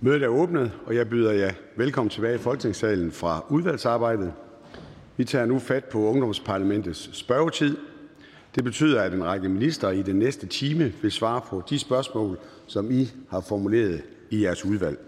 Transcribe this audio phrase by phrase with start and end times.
[0.00, 4.32] Mødet er åbnet, og jeg byder jer velkommen tilbage i Folketingssalen fra udvalgsarbejdet.
[5.16, 7.76] Vi tager nu fat på Ungdomsparlamentets spørgetid.
[8.54, 12.38] Det betyder, at en række minister i den næste time vil svare på de spørgsmål,
[12.66, 14.98] som I har formuleret i jeres udvalg.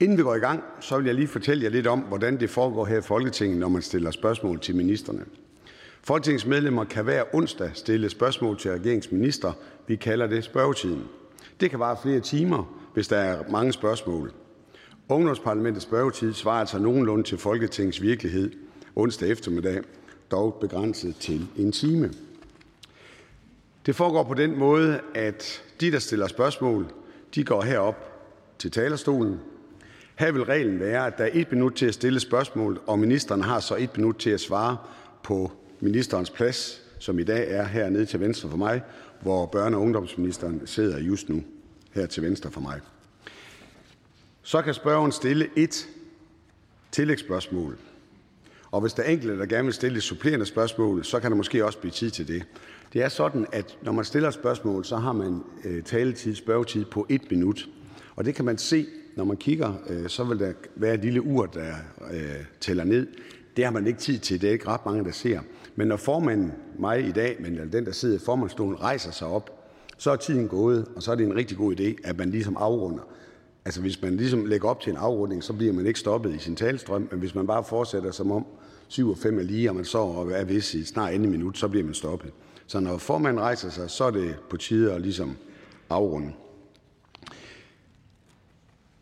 [0.00, 2.50] Inden vi går i gang, så vil jeg lige fortælle jer lidt om, hvordan det
[2.50, 5.24] foregår her i Folketinget, når man stiller spørgsmål til ministerne.
[6.02, 9.52] Folketingets medlemmer kan hver onsdag stille spørgsmål til regeringsminister.
[9.86, 11.02] Vi kalder det spørgetiden.
[11.60, 14.32] Det kan vare flere timer, hvis der er mange spørgsmål.
[15.08, 18.50] Ungdomsparlamentets spørgetid svarer altså nogenlunde til Folketingets virkelighed
[18.96, 19.82] onsdag eftermiddag,
[20.30, 22.10] dog begrænset til en time.
[23.86, 26.86] Det foregår på den måde, at de, der stiller spørgsmål,
[27.34, 27.96] de går herop
[28.58, 29.40] til talerstolen.
[30.18, 33.42] Her vil reglen være, at der er et minut til at stille spørgsmål, og ministeren
[33.42, 34.76] har så et minut til at svare
[35.22, 38.82] på ministerens plads, som i dag er hernede til venstre for mig,
[39.22, 41.42] hvor børne- og ungdomsministeren sidder just nu
[41.92, 42.80] her til venstre for mig.
[44.42, 45.88] Så kan spørgeren stille et
[46.92, 47.78] tillægsspørgsmål.
[48.70, 51.36] Og hvis der er enkelte, der gerne vil stille et supplerende spørgsmål, så kan der
[51.36, 52.44] måske også blive tid til det.
[52.92, 56.84] Det er sådan, at når man stiller et spørgsmål, så har man øh, taletid, spørgetid
[56.84, 57.68] på et minut.
[58.16, 61.22] Og det kan man se, når man kigger, øh, så vil der være et lille
[61.22, 61.74] ur, der
[62.12, 63.06] øh, tæller ned.
[63.56, 65.40] Det har man ikke tid til, det er ikke ret mange, der ser.
[65.76, 69.61] Men når formanden, mig i dag, men den, der sidder i formandstolen, rejser sig op,
[70.02, 72.56] så er tiden gået, og så er det en rigtig god idé, at man ligesom
[72.56, 73.02] afrunder.
[73.64, 76.38] Altså hvis man ligesom lægger op til en afrunding, så bliver man ikke stoppet i
[76.38, 78.46] sin talstrøm, men hvis man bare fortsætter som om
[78.88, 81.58] 7 og 5 er lige, og man så og er vist i snart anden minut,
[81.58, 82.30] så bliver man stoppet.
[82.66, 85.36] Så når formanden rejser sig, så er det på tide at ligesom
[85.90, 86.32] afrunde.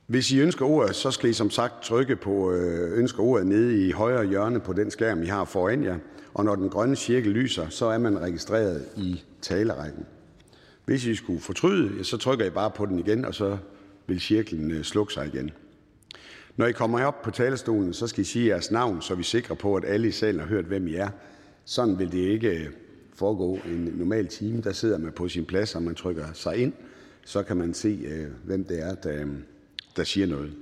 [0.06, 3.87] Hvis I ønsker ordet, så skal I som sagt trykke på øh, ønsker ordet nede
[3.87, 5.98] i højre hjørne på den skærm, I har foran jer.
[6.34, 10.06] Og når den grønne cirkel lyser, så er man registreret i talerækken.
[10.91, 13.59] Hvis I skulle fortryde, så trykker I bare på den igen, og så
[14.06, 15.51] vil cirklen øh, slukke sig igen.
[16.56, 19.25] Når I kommer op på talerstolen, så skal I sige jeres navn, så vi er
[19.25, 21.09] sikre på, at alle i salen har hørt, hvem I er.
[21.65, 22.67] Sådan vil det ikke øh,
[23.15, 24.62] foregå en normal time.
[24.62, 26.73] Der sidder man på sin plads, og man trykker sig ind.
[27.25, 29.27] Så kan man se, øh, hvem det er, der,
[29.97, 30.53] der siger noget.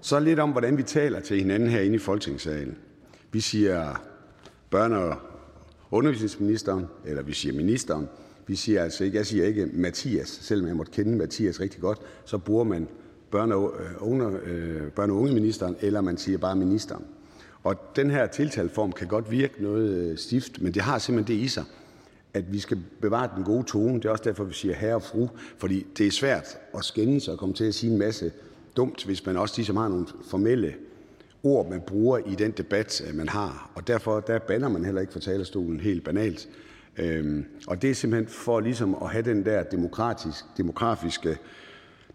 [0.00, 2.78] Så lidt om, hvordan vi taler til hinanden herinde i Folketingssalen.
[3.32, 3.94] Vi siger
[4.74, 5.25] børne- og
[5.90, 8.08] undervisningsministeren, eller vi siger ministeren.
[8.46, 11.98] Vi siger altså ikke, jeg siger ikke Mathias, selvom jeg måtte kende Mathias rigtig godt,
[12.24, 12.88] så bruger man
[13.34, 17.04] børne- og, øh, unge, øh, børne- og ungeministeren, eller man siger bare ministeren.
[17.62, 21.44] Og den her tiltaleform kan godt virke noget øh, stift, men det har simpelthen det
[21.44, 21.64] i sig,
[22.34, 23.94] at vi skal bevare den gode tone.
[23.94, 27.28] Det er også derfor, vi siger herre og fru, fordi det er svært at skændes
[27.28, 28.32] og komme til at sige en masse
[28.76, 30.74] dumt, hvis man også ligesom har nogle formelle
[31.46, 33.70] ord, man bruger i den debat, øh, man har.
[33.74, 36.48] Og derfor der banner man heller ikke fra talerstolen helt banalt.
[36.98, 41.38] Øhm, og det er simpelthen for ligesom at have den der demokratisk, demografiske,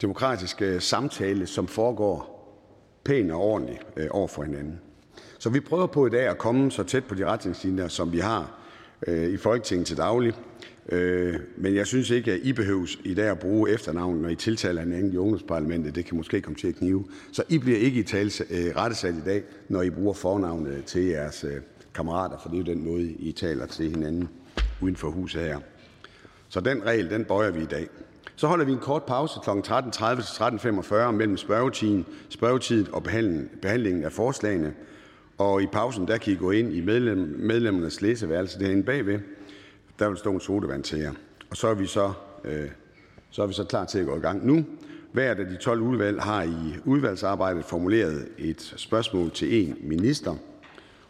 [0.02, 2.42] demokratiske samtale, som foregår
[3.04, 4.80] pænt og ordentligt øh, over for hinanden.
[5.40, 8.20] Så vi prøver på i dag at komme så tæt på de retningslinjer, som vi
[8.20, 8.60] har
[9.08, 10.34] øh, i Folketinget til daglig.
[10.90, 14.36] Øh, men jeg synes ikke, at I behøves i dag at bruge efternavn, når I
[14.36, 15.96] tiltaler hinanden i ungdomsparlamentet.
[15.96, 17.06] Det kan måske komme til at knive.
[17.32, 21.06] Så I bliver ikke i tale, øh, rettesat i dag, når I bruger fornavnet til
[21.06, 21.62] jeres øh,
[21.94, 24.30] kammerater, for det er jo den måde, I taler til hinanden
[24.82, 25.60] uden for huset her.
[26.50, 27.88] Så den regel, den bøjer vi i dag.
[28.36, 29.50] Så holder vi en kort pause kl.
[29.50, 34.74] 13.30 til 13.45 mellem spørgetiden, spørgetiden og behandlingen, behandlingen af forslagene.
[35.38, 39.20] Og i pausen, der kan I gå ind i medlem, medlemmernes læseværelse derinde bagved.
[40.02, 41.14] Der vil stå en sodavand til jer.
[41.50, 42.14] Og så er vi så,
[42.44, 42.70] øh,
[43.30, 44.66] så er vi så klar til at gå i gang nu.
[45.12, 50.36] Hvert af de 12 udvalg har i udvalgsarbejdet formuleret et spørgsmål til en minister.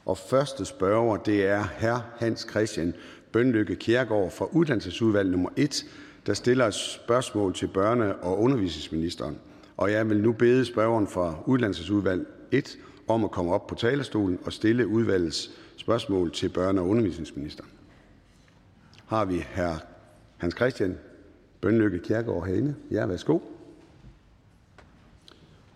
[0.05, 1.99] Og første spørger, det er hr.
[2.17, 2.93] Hans Christian
[3.31, 5.85] Bønlykke Kjærgaard fra uddannelsesudvalg nummer 1,
[6.25, 9.37] der stiller et spørgsmål til børne- og undervisningsministeren.
[9.77, 12.77] Og jeg vil nu bede spørgeren fra uddannelsesudvalg 1
[13.07, 17.69] om at komme op på talerstolen og stille udvalgets spørgsmål til børne- og undervisningsministeren.
[19.11, 19.83] Har vi hr.
[20.37, 20.97] Hans Christian
[21.61, 22.75] Bønlykke Kjærgaard herinde?
[22.91, 23.39] Ja, værsgo.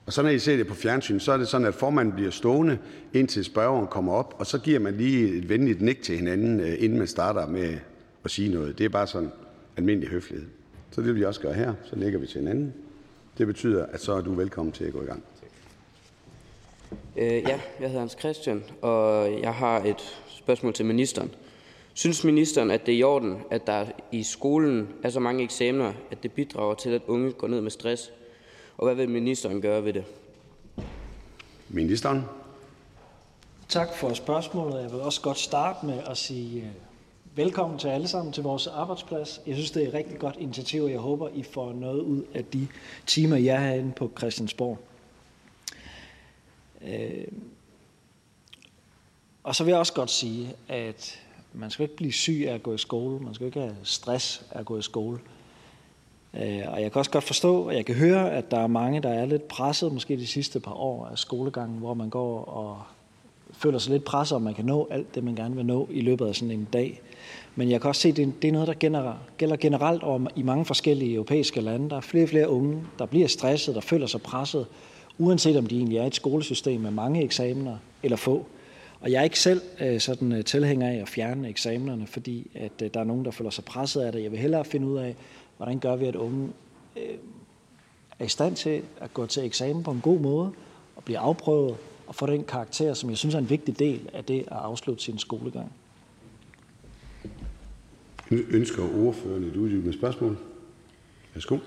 [0.06, 2.32] Og så når I ser det på fjernsyn, så er det sådan, at formanden bliver
[2.32, 2.78] stående,
[3.14, 6.84] indtil spørgeren kommer op, og så giver man lige et venligt nik til hinanden, øh,
[6.84, 7.78] inden man starter med
[8.26, 8.78] at sige noget.
[8.78, 9.32] Det er bare sådan
[9.78, 10.46] almindelig høflighed.
[10.92, 11.74] Så det vil vi også gøre her.
[11.84, 12.74] Så lægger vi til hinanden.
[13.38, 15.24] Det betyder, at så er du velkommen til at gå i gang.
[17.18, 21.32] Øh, ja, jeg hedder Hans Christian, og jeg har et spørgsmål til ministeren.
[21.98, 25.94] Synes ministeren, at det er i orden, at der i skolen er så mange eksamener,
[26.12, 28.12] at det bidrager til, at unge går ned med stress?
[28.78, 30.04] Og hvad vil ministeren gøre ved det?
[31.70, 32.22] Ministeren.
[33.70, 34.82] Tak for spørgsmålet.
[34.84, 36.68] Jeg vil også godt starte med at sige øh,
[37.38, 39.42] velkommen til alle sammen til vores arbejdsplads.
[39.48, 42.24] Jeg synes, det er et rigtig godt initiativ, og jeg håber, I får noget ud
[42.34, 42.68] af de
[43.06, 44.80] timer, jeg er herinde på Christiansborg.
[46.82, 47.28] Øh,
[49.44, 51.25] og så vil jeg også godt sige, at
[51.58, 53.20] man skal ikke blive syg af at gå i skole.
[53.20, 55.20] Man skal ikke have stress af at gå i skole.
[56.34, 59.02] Øh, og jeg kan også godt forstå, og jeg kan høre, at der er mange,
[59.02, 62.82] der er lidt presset, måske de sidste par år af skolegangen, hvor man går og
[63.52, 66.02] føler sig lidt presset, om man kan nå alt det, man gerne vil nå i
[66.02, 67.02] løbet af sådan en dag.
[67.56, 70.66] Men jeg kan også se, at det er noget, der gælder generelt om i mange
[70.66, 71.90] forskellige europæiske lande.
[71.90, 74.66] Der er flere og flere unge, der bliver stresset, der føler sig presset,
[75.18, 78.46] uanset om de egentlig er i et skolesystem med mange eksamener eller få.
[79.06, 82.72] Og jeg er ikke selv øh, sådan øh, tilhænger af at fjerne eksamenerne, fordi at
[82.84, 84.24] øh, der er nogen, der føler sig presset af det.
[84.24, 85.16] Jeg vil hellere finde ud af,
[85.58, 86.50] hvordan gør vi, at unge
[88.20, 90.52] er i stand til at gå til eksamen på en god måde
[90.96, 91.76] og blive afprøvet
[92.08, 95.04] og få den karakter, som jeg synes er en vigtig del af det at afslutte
[95.04, 95.72] sin skolegang.
[98.32, 100.38] Ønsker ordføreren et uddybende spørgsmål?
[101.34, 101.58] Værsgo.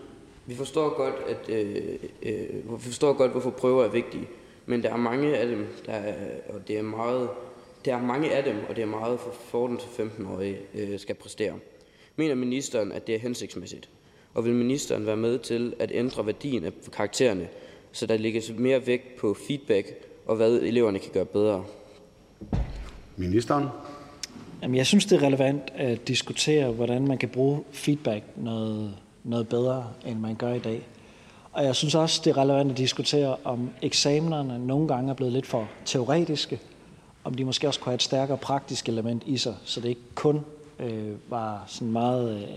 [0.46, 4.28] Vi forstår godt, at øh, øh, vi forstår godt, hvorfor prøver er vigtige,
[4.68, 6.14] men der er mange af dem, der er,
[6.48, 7.28] og det er meget,
[7.84, 11.52] der er mange af dem, og det er meget for 14-15-årige øh, skal præstere.
[12.16, 13.88] Mener ministeren, at det er hensigtsmæssigt?
[14.34, 17.48] Og vil ministeren være med til at ændre værdien af karaktererne,
[17.92, 19.94] så der lægges mere vægt på feedback
[20.26, 21.64] og hvad eleverne kan gøre bedre?
[23.16, 23.66] Ministeren.
[24.62, 28.94] Jamen, jeg synes, det er relevant at diskutere, hvordan man kan bruge feedback noget,
[29.24, 30.86] noget bedre, end man gør i dag.
[31.58, 35.32] Og jeg synes også, det er relevant at diskutere, om eksamenerne nogle gange er blevet
[35.32, 36.60] lidt for teoretiske,
[37.24, 40.00] om de måske også kunne have et stærkere praktisk element i sig, så det ikke
[40.14, 40.40] kun
[40.78, 42.48] øh, var sådan meget øh,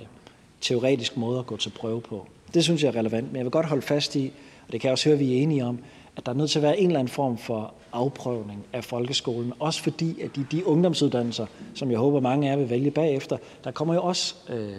[0.61, 2.27] teoretisk måde at gå til prøve på.
[2.53, 4.31] Det synes jeg er relevant, men jeg vil godt holde fast i,
[4.67, 5.79] og det kan jeg også høre, at vi er enige om,
[6.17, 9.53] at der er nødt til at være en eller anden form for afprøvning af folkeskolen.
[9.59, 11.45] Også fordi, at de, de ungdomsuddannelser,
[11.75, 14.71] som jeg håber mange af jer vil vælge bagefter, der kommer jo også øh,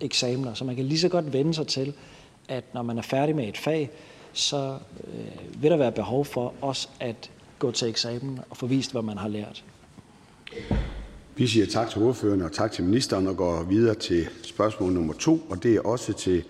[0.00, 1.94] eksamener, så man kan lige så godt vende sig til,
[2.48, 3.90] at når man er færdig med et fag,
[4.32, 8.92] så øh, vil der være behov for også at gå til eksamen og få vist,
[8.92, 9.64] hvad man har lært.
[11.36, 15.14] Vi siger tak til ordføreren og tak til ministeren og går videre til spørgsmål nummer
[15.14, 16.44] to, og det er også til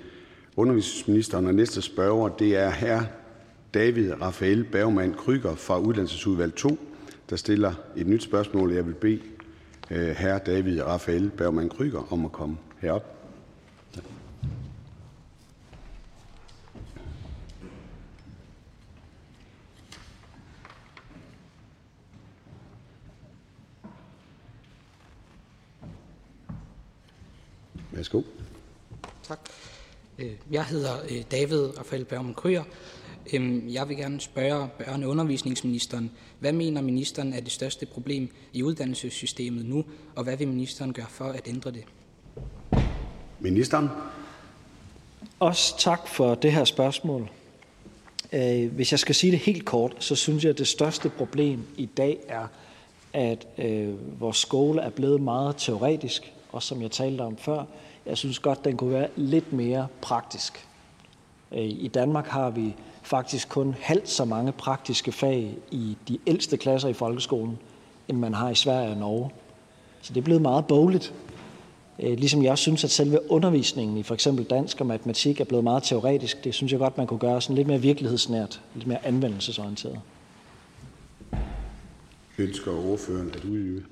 [0.57, 1.47] undervisningsministeren.
[1.47, 3.05] Og næste spørger, det er her
[3.75, 6.79] David Rafael Bergmann Kryger fra Uddannelsesudvalg 2,
[7.31, 8.73] der stiller et nyt spørgsmål.
[8.73, 9.21] Jeg vil bede
[9.91, 10.39] øh.
[10.47, 13.14] David Rafael Bergmann Kryger om at komme herop.
[27.97, 28.23] Værsgo.
[29.23, 29.51] Tak.
[30.19, 32.65] Øh, jeg hedder øh, David Rafael Bergman Kryer.
[33.33, 38.29] Øhm, jeg vil gerne spørge børne- og undervisningsministeren, hvad mener ministeren er det største problem
[38.53, 41.85] i uddannelsessystemet nu, og hvad vil ministeren gøre for at ændre det?
[43.41, 43.89] Ministeren.
[45.41, 47.31] Også tak for det her spørgsmål.
[48.33, 51.67] Øh, hvis jeg skal sige det helt kort, så synes jeg, at det største problem
[51.77, 52.47] i dag er,
[53.13, 53.47] at
[54.19, 57.65] vores skole er blevet meget teoretisk, og som jeg talte om før,
[58.07, 60.69] jeg synes godt, den kunne være lidt mere praktisk.
[61.53, 66.57] Øh, I Danmark har vi faktisk kun halvt så mange praktiske fag i de ældste
[66.57, 67.59] klasser i folkeskolen,
[68.09, 69.31] end man har i Sverige og Norge.
[70.03, 71.15] Så det er blevet meget bogligt.
[72.03, 75.45] Øh, ligesom jeg også synes, at selve undervisningen i for eksempel dansk og matematik er
[75.45, 76.45] blevet meget teoretisk.
[76.45, 80.01] Det synes jeg godt, man kunne gøre sådan lidt mere virkelighedsnært, lidt mere anvendelsesorienteret.
[82.39, 83.85] Ønsker ordføreren at uddybe?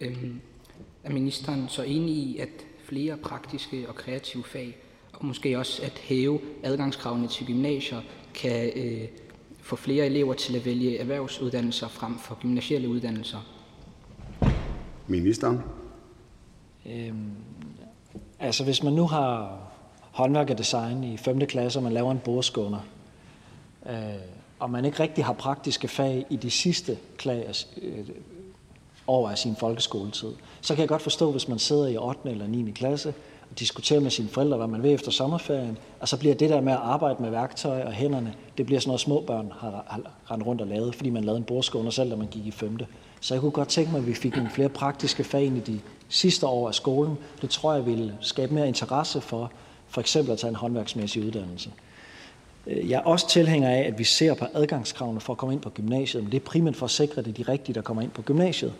[0.00, 0.40] Øhm,
[1.04, 2.48] er ministeren så enig i, at
[2.84, 4.76] flere praktiske og kreative fag,
[5.12, 8.00] og måske også at hæve adgangskravene til gymnasier,
[8.34, 9.08] kan øh,
[9.62, 13.38] få flere elever til at vælge erhvervsuddannelser frem for gymnasielle uddannelser?
[15.06, 15.60] Ministeren.
[16.86, 17.30] Øhm,
[18.38, 19.58] altså hvis man nu har
[20.10, 21.40] håndværk og design i 5.
[21.40, 22.80] klasse, og man laver en bordskåner,
[23.86, 23.94] øh,
[24.58, 28.08] og man ikke rigtig har praktiske fag i de sidste klasse, øh,
[29.10, 32.30] år af sin folkeskoletid, så kan jeg godt forstå, hvis man sidder i 8.
[32.30, 32.70] eller 9.
[32.70, 33.14] klasse
[33.50, 36.60] og diskuterer med sine forældre, hvad man vil efter sommerferien, og så bliver det der
[36.60, 40.00] med at arbejde med værktøj og hænderne, det bliver sådan noget, små børn har, har
[40.30, 42.78] rendt rundt og lavet, fordi man lavede en bordskåner selv, da man gik i 5.
[43.20, 45.72] Så jeg kunne godt tænke mig, at vi fik nogle flere praktiske fag ind i
[45.72, 47.18] de sidste år af skolen.
[47.42, 49.52] Det tror jeg ville skabe mere interesse for
[49.90, 51.70] for eksempel at tage en håndværksmæssig uddannelse.
[52.66, 55.62] Øh, jeg er også tilhænger af, at vi ser på adgangskravene for at komme ind
[55.62, 57.82] på gymnasiet, men det er primært for at sikre, at det er de rigtige, der
[57.82, 58.72] kommer ind på gymnasiet.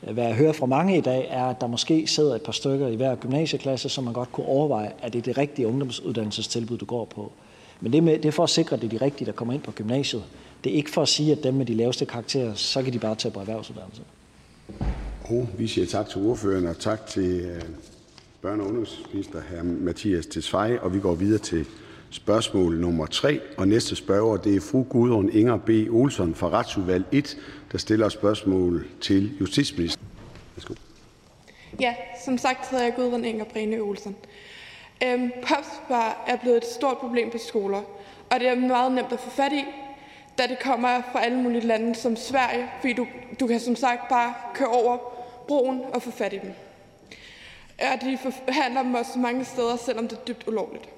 [0.00, 2.88] Hvad jeg hører fra mange i dag, er, at der måske sidder et par stykker
[2.88, 6.84] i hver gymnasieklasse, som man godt kunne overveje, at det er det rigtige ungdomsuddannelsestilbud, du
[6.84, 7.32] går på.
[7.80, 9.54] Men det, med, det er for at sikre, at det er de rigtige, der kommer
[9.54, 10.22] ind på gymnasiet.
[10.64, 12.98] Det er ikke for at sige, at dem med de laveste karakterer, så kan de
[12.98, 14.02] bare tage på erhvervsuddannelse.
[15.24, 17.60] Og oh, vi siger tak til ordføreren og tak til øh,
[18.44, 19.62] børne- og undervisningsminister hr.
[19.62, 20.80] Mathias Tesfaye.
[20.82, 21.66] Og vi går videre til
[22.10, 23.40] spørgsmål nummer 3.
[23.56, 25.70] Og næste spørger det er fru Gudrun Inger B.
[25.90, 27.36] Olsen fra Retsudvalg 1,
[27.72, 30.06] der stiller spørgsmål til justitsministeren.
[30.56, 30.74] Værsgo.
[31.80, 34.16] Ja, som sagt hedder jeg Gudrun Inger Brene Olsen.
[35.04, 37.82] Øhm, Popspar er blevet et stort problem på skoler,
[38.30, 39.64] og det er meget nemt at få fat i,
[40.38, 43.06] da det kommer fra alle mulige lande som Sverige, fordi du,
[43.40, 44.98] du kan som sagt bare køre over
[45.48, 46.52] broen og få fat i dem.
[47.78, 50.88] Og de forhandler dem også mange steder, selvom det er dybt ulovligt.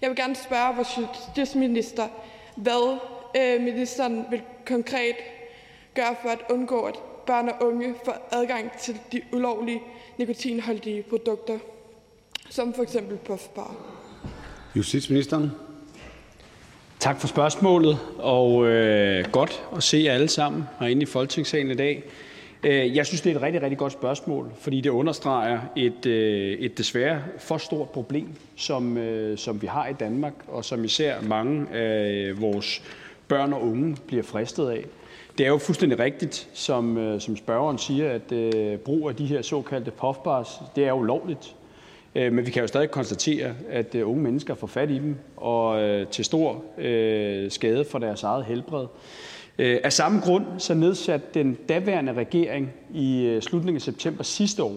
[0.00, 2.08] Jeg vil gerne spørge vores justitsminister,
[2.56, 2.98] hvad
[3.36, 5.16] øh, ministeren vil konkret
[5.96, 6.94] gøre for at undgå, at
[7.26, 9.80] børn og unge får adgang til de ulovlige
[10.18, 11.58] nikotinholdige produkter,
[12.50, 13.76] som for eksempel puffbar.
[14.76, 15.50] Justitsministeren.
[16.98, 21.74] Tak for spørgsmålet, og øh, godt at se jer alle sammen herinde i Folketingssalen i
[21.74, 22.04] dag.
[22.62, 26.58] Øh, jeg synes, det er et rigtig, rigtig godt spørgsmål, fordi det understreger et, øh,
[26.58, 31.20] et desværre for stort problem, som, øh, som vi har i Danmark, og som især
[31.20, 32.82] mange af vores
[33.28, 34.84] børn og unge bliver fristet af.
[35.38, 39.26] Det er jo fuldstændig rigtigt, som, øh, som spørgeren siger, at øh, brug af de
[39.26, 41.56] her såkaldte puffbars, det er ulovligt.
[42.14, 45.80] Øh, men vi kan jo stadig konstatere, at unge mennesker får fat i dem, og
[46.10, 46.62] til stor
[47.48, 48.86] skade for deres eget helbred.
[49.58, 54.62] Øh, af samme grund så nedsatte den daværende regering i øh, slutningen af september sidste
[54.62, 54.74] år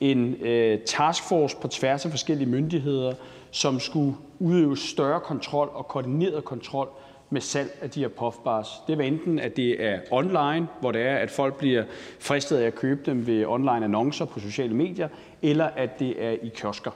[0.00, 3.14] en øh, taskforce på tværs af forskellige myndigheder,
[3.50, 6.88] som skulle udøve større kontrol og koordineret kontrol
[7.34, 8.68] med salg af de her puffbars.
[8.86, 11.84] Det var enten, at det er online, hvor det er, at folk bliver
[12.18, 15.08] fristet af at købe dem ved online annoncer på sociale medier,
[15.42, 16.90] eller at det er i kiosker.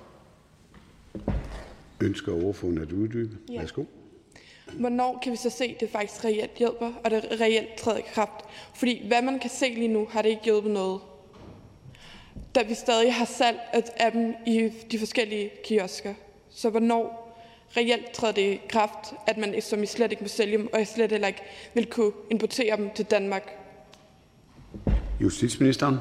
[2.03, 3.37] Ønsker ordføreren at uddybe?
[3.53, 3.59] Ja.
[3.59, 3.85] Værsgo.
[4.73, 8.05] Hvornår kan vi så se, at det faktisk reelt hjælper, og det reelt træder i
[8.15, 8.45] kraft?
[8.75, 11.01] Fordi hvad man kan se lige nu, har det ikke hjulpet noget.
[12.55, 13.59] Da vi stadig har salg
[13.97, 16.15] af dem i de forskellige kiosker.
[16.51, 17.28] Så hvornår
[17.77, 20.81] reelt træder det i kraft, at man som I slet ikke må sælge dem, og
[20.81, 21.43] I slet heller ikke
[21.75, 23.43] vil kunne importere dem til Danmark?
[25.21, 25.97] Justitsministeren.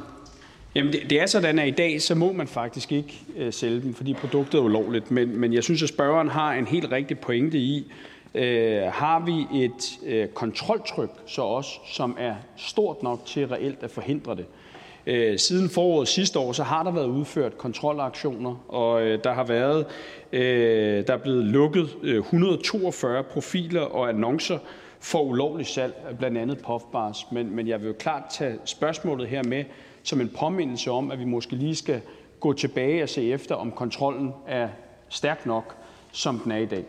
[0.76, 3.82] Jamen det, det er sådan, at i dag så må man faktisk ikke øh, sælge
[3.82, 5.12] dem, fordi produktet er ulovligt.
[5.12, 7.92] Men, men jeg synes, at spørgeren har en helt rigtig pointe i,
[8.36, 13.92] øh, har vi et øh, kontroltryk så også, som er stort nok til reelt at
[13.92, 14.46] forhindre det.
[14.50, 14.67] Øh,
[15.08, 19.44] Øh, siden foråret sidste år så har der været udført kontrolaktioner, og øh, der har
[19.44, 19.86] været
[20.32, 24.58] øh, der er blevet lukket 142 profiler og annoncer
[25.00, 27.32] for ulovlig salg af blandt andet puffbars.
[27.32, 29.64] Men, men jeg vil jo klart tage spørgsmålet her med
[30.04, 32.02] som en påmindelse om, at vi måske lige skal
[32.40, 34.70] gå tilbage og se efter, om kontrollen er
[35.10, 35.76] stærk nok,
[36.12, 36.86] som den er i dag.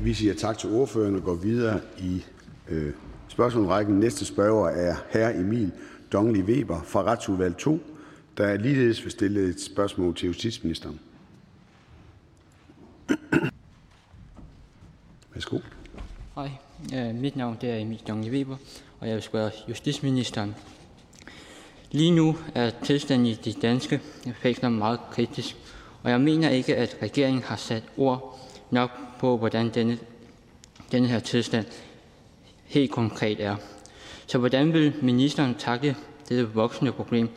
[0.00, 2.24] Vi siger tak til ordføreren og går videre i
[2.68, 2.92] øh,
[3.28, 4.00] spørgsmålsrækken.
[4.00, 5.40] Næste spørger er hr.
[5.40, 5.72] Emil
[6.12, 7.80] Dongli Weber fra Retsudvalg 2,
[8.36, 11.00] der ligeledes vil stille et spørgsmål til justitsministeren.
[15.34, 15.58] Værsgo.
[16.34, 16.50] Hej,
[17.12, 18.56] mit navn det er Emil Dongli Weber,
[19.00, 20.54] og jeg vil spørge justitsministeren.
[21.90, 24.00] Lige nu er tilstanden i de danske
[24.42, 25.56] fængsler meget kritisk,
[26.02, 29.98] og jeg mener ikke, at regeringen har sat ord nok på, hvordan denne,
[30.92, 31.66] denne her tilstand
[32.64, 33.56] helt konkret er.
[34.28, 35.96] Så hvordan vil ministeren takle
[36.28, 37.28] dette voksende problem?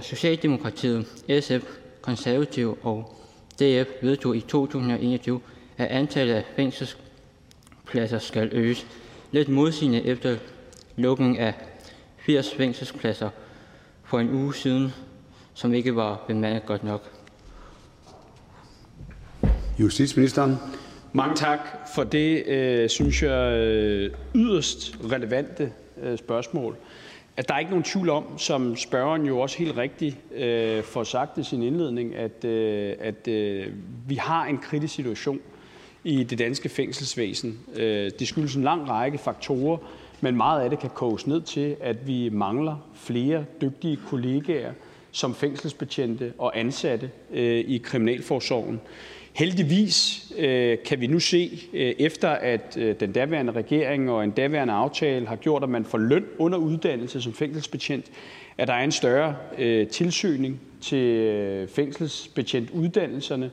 [0.00, 1.06] Socialdemokratiet,
[1.40, 1.62] SF,
[2.02, 3.18] Konservative og
[3.54, 5.40] DF vedtog i 2021,
[5.78, 8.86] at antallet af fængselspladser skal øges.
[9.32, 10.36] Lidt modsigende efter
[10.96, 11.54] lukningen af
[12.18, 13.30] 80 fængselspladser
[14.04, 14.92] for en uge siden,
[15.54, 17.10] som ikke var bemandet godt nok.
[19.78, 20.56] Justitsministeren.
[21.14, 21.58] Mange tak
[21.94, 26.76] for det, øh, synes jeg, øh, yderst relevante øh, spørgsmål.
[27.36, 31.04] At der er ikke nogen tvivl om, som spørgeren jo også helt rigtigt øh, får
[31.04, 33.66] sagt i sin indledning, at, øh, at øh,
[34.08, 35.40] vi har en kritisk situation
[36.04, 37.58] i det danske fængselsvæsen.
[37.76, 39.76] Øh, det skyldes en lang række faktorer,
[40.20, 44.72] men meget af det kan koges ned til, at vi mangler flere dygtige kollegaer
[45.10, 48.80] som fængselsbetjente og ansatte øh, i kriminalforsorgen.
[49.32, 54.30] Heldigvis øh, kan vi nu se, øh, efter at øh, den daværende regering og en
[54.30, 58.06] daværende aftale har gjort, at man får løn under uddannelse som fængselsbetjent,
[58.58, 63.50] at der er en større øh, tilsøgning til øh, fængselsbetjentuddannelserne,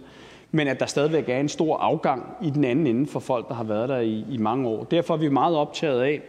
[0.51, 3.53] men at der stadigvæk er en stor afgang i den anden ende for folk, der
[3.53, 4.83] har været der i, i mange år.
[4.83, 6.21] Derfor er vi meget optaget af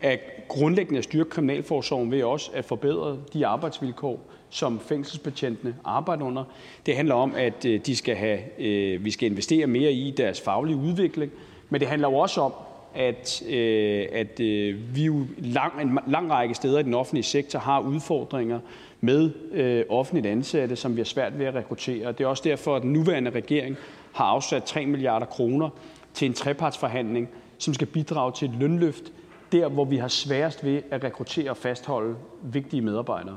[0.00, 6.44] at grundlæggende at styrke kriminalforsorgen ved også at forbedre de arbejdsvilkår, som fængselsbetjentene arbejder under.
[6.86, 10.40] Det handler om, at øh, de skal have, øh, vi skal investere mere i deres
[10.40, 11.32] faglige udvikling,
[11.68, 12.52] men det handler jo også om,
[12.94, 17.58] at, øh, at øh, vi jo lang, en lang række steder i den offentlige sektor
[17.58, 18.60] har udfordringer
[19.00, 22.12] med øh, offentligt ansatte, som vi har svært ved at rekruttere.
[22.12, 23.76] Det er også derfor, at den nuværende regering
[24.12, 25.70] har afsat 3 milliarder kroner
[26.14, 27.28] til en trepartsforhandling,
[27.58, 29.12] som skal bidrage til et lønløft
[29.52, 33.36] der, hvor vi har sværest ved at rekruttere og fastholde vigtige medarbejdere.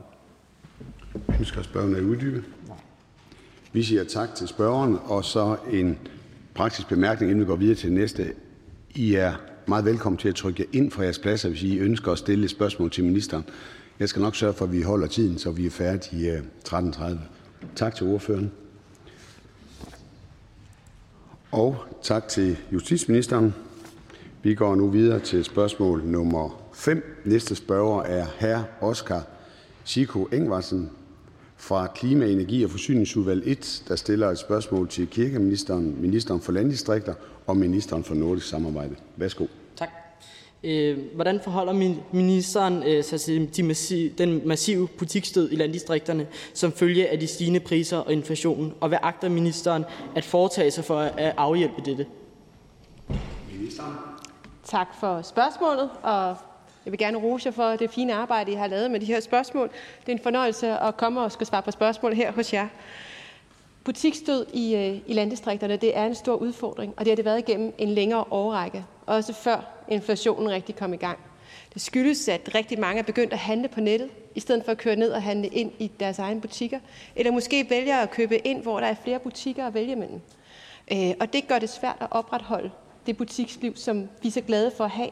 [1.39, 2.43] Ønsker spørgeren at uddybe?
[3.73, 5.97] Vi siger tak til spørgeren, og så en
[6.53, 8.33] praktisk bemærkning, inden vi går videre til næste.
[8.95, 9.33] I er
[9.65, 12.51] meget velkommen til at trykke ind fra jeres pladser, hvis I ønsker at stille et
[12.51, 13.43] spørgsmål til ministeren.
[13.99, 17.11] Jeg skal nok sørge for, at vi holder tiden, så vi er færdige 13.30.
[17.11, 17.17] Øh,
[17.75, 18.51] tak til ordføreren.
[21.51, 23.53] Og tak til justitsministeren.
[24.43, 27.21] Vi går nu videre til spørgsmål nummer 5.
[27.25, 28.83] Næste spørger er hr.
[28.83, 29.27] Oskar
[29.85, 30.89] Chico Engvarsen
[31.61, 37.13] fra Klima-, Energi- og Forsyningsudvalg 1, der stiller et spørgsmål til kirkeministeren, ministeren for landdistrikter
[37.47, 38.95] og ministeren for nordisk samarbejde.
[39.15, 39.45] Værsgo.
[39.75, 39.89] Tak.
[40.63, 47.19] Øh, hvordan forholder ministeren øh, sig til den massive butiksstød i landdistrikterne som følge af
[47.19, 51.81] de stigende priser og inflationen, og hvad agter ministeren at foretage sig for at afhjælpe
[51.85, 52.05] dette?
[53.53, 53.93] Ministeren.
[54.63, 56.37] Tak for spørgsmålet, og
[56.85, 59.19] jeg vil gerne rose jer for det fine arbejde, I har lavet med de her
[59.19, 59.69] spørgsmål.
[60.05, 62.67] Det er en fornøjelse at komme og skal svare på spørgsmål her hos jer.
[63.83, 67.39] Butikstød i, øh, i landdistrikterne det er en stor udfordring, og det har det været
[67.49, 71.19] igennem en længere årrække, også før inflationen rigtig kom i gang.
[71.73, 74.77] Det skyldes, at rigtig mange er begyndt at handle på nettet, i stedet for at
[74.77, 76.79] køre ned og handle ind i deres egne butikker,
[77.15, 80.21] eller måske vælger at købe ind, hvor der er flere butikker at vælge mellem.
[80.91, 82.71] Øh, og det gør det svært at opretholde
[83.05, 85.09] det butiksliv, som vi er så glade for at have,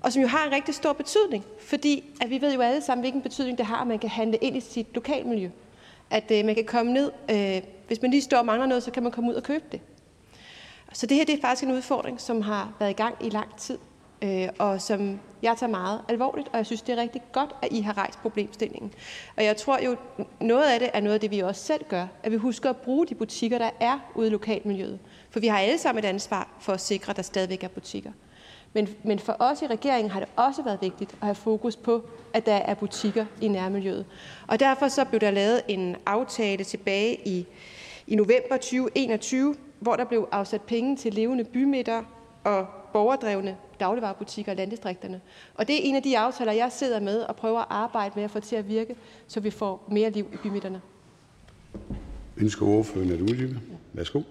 [0.00, 3.02] og som jo har en rigtig stor betydning, fordi at vi ved jo alle sammen,
[3.02, 5.50] hvilken betydning det har, at man kan handle ind i sit lokalmiljø.
[6.10, 8.90] At øh, man kan komme ned, øh, hvis man lige står og mangler noget, så
[8.90, 9.80] kan man komme ud og købe det.
[10.92, 13.56] Så det her det er faktisk en udfordring, som har været i gang i lang
[13.56, 13.78] tid,
[14.22, 17.68] øh, og som jeg tager meget alvorligt, og jeg synes, det er rigtig godt, at
[17.72, 18.92] I har rejst problemstillingen.
[19.36, 19.96] Og jeg tror jo,
[20.40, 22.76] noget af det er noget af det, vi også selv gør, at vi husker at
[22.76, 24.98] bruge de butikker, der er ude i lokalmiljøet.
[25.30, 28.12] For vi har alle sammen et ansvar for at sikre, at der stadigvæk er butikker.
[28.72, 32.04] Men, men for os i regeringen har det også været vigtigt at have fokus på,
[32.32, 34.06] at der er butikker i nærmiljøet.
[34.46, 37.46] Og derfor så blev der lavet en aftale tilbage i,
[38.06, 42.02] i november 2021, hvor der blev afsat penge til levende bymidter
[42.44, 45.20] og borgerdrevne dagligvarerbutikker i landdistrikterne.
[45.54, 48.24] Og det er en af de aftaler, jeg sidder med og prøver at arbejde med
[48.24, 48.96] at få til at virke,
[49.28, 50.80] så vi får mere liv i bymidterne.
[52.36, 53.60] Ønsker ordføreren at uddybe?
[53.92, 54.22] Værsgo.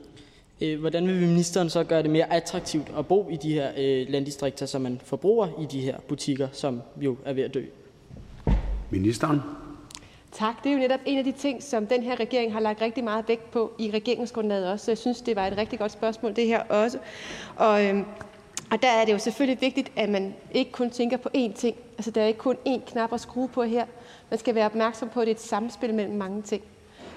[0.62, 4.06] Øh, hvordan vil ministeren så gøre det mere attraktivt at bo i de her øh,
[4.10, 7.64] landdistrikter, så man forbruger i de her butikker, som jo er ved at dø?
[8.90, 9.42] Ministeren.
[10.32, 10.64] Tak.
[10.64, 13.04] Det er jo netop en af de ting, som den her regering har lagt rigtig
[13.04, 14.86] meget vægt på i regeringsgrundlaget også.
[14.86, 16.98] Så jeg synes, det var et rigtig godt spørgsmål, det her også.
[17.56, 18.06] Og, øhm,
[18.72, 21.76] og der er det jo selvfølgelig vigtigt, at man ikke kun tænker på én ting.
[21.98, 23.86] Altså, der er ikke kun én knap at skrue på her.
[24.30, 26.64] Man skal være opmærksom på, at det er et samspil mellem mange ting.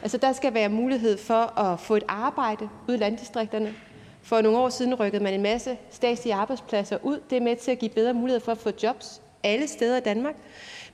[0.03, 3.75] Altså, der skal være mulighed for at få et arbejde ude i landdistrikterne.
[4.23, 7.21] For nogle år siden rykkede man en masse statslige arbejdspladser ud.
[7.31, 10.01] Det er med til at give bedre mulighed for at få jobs alle steder i
[10.01, 10.35] Danmark.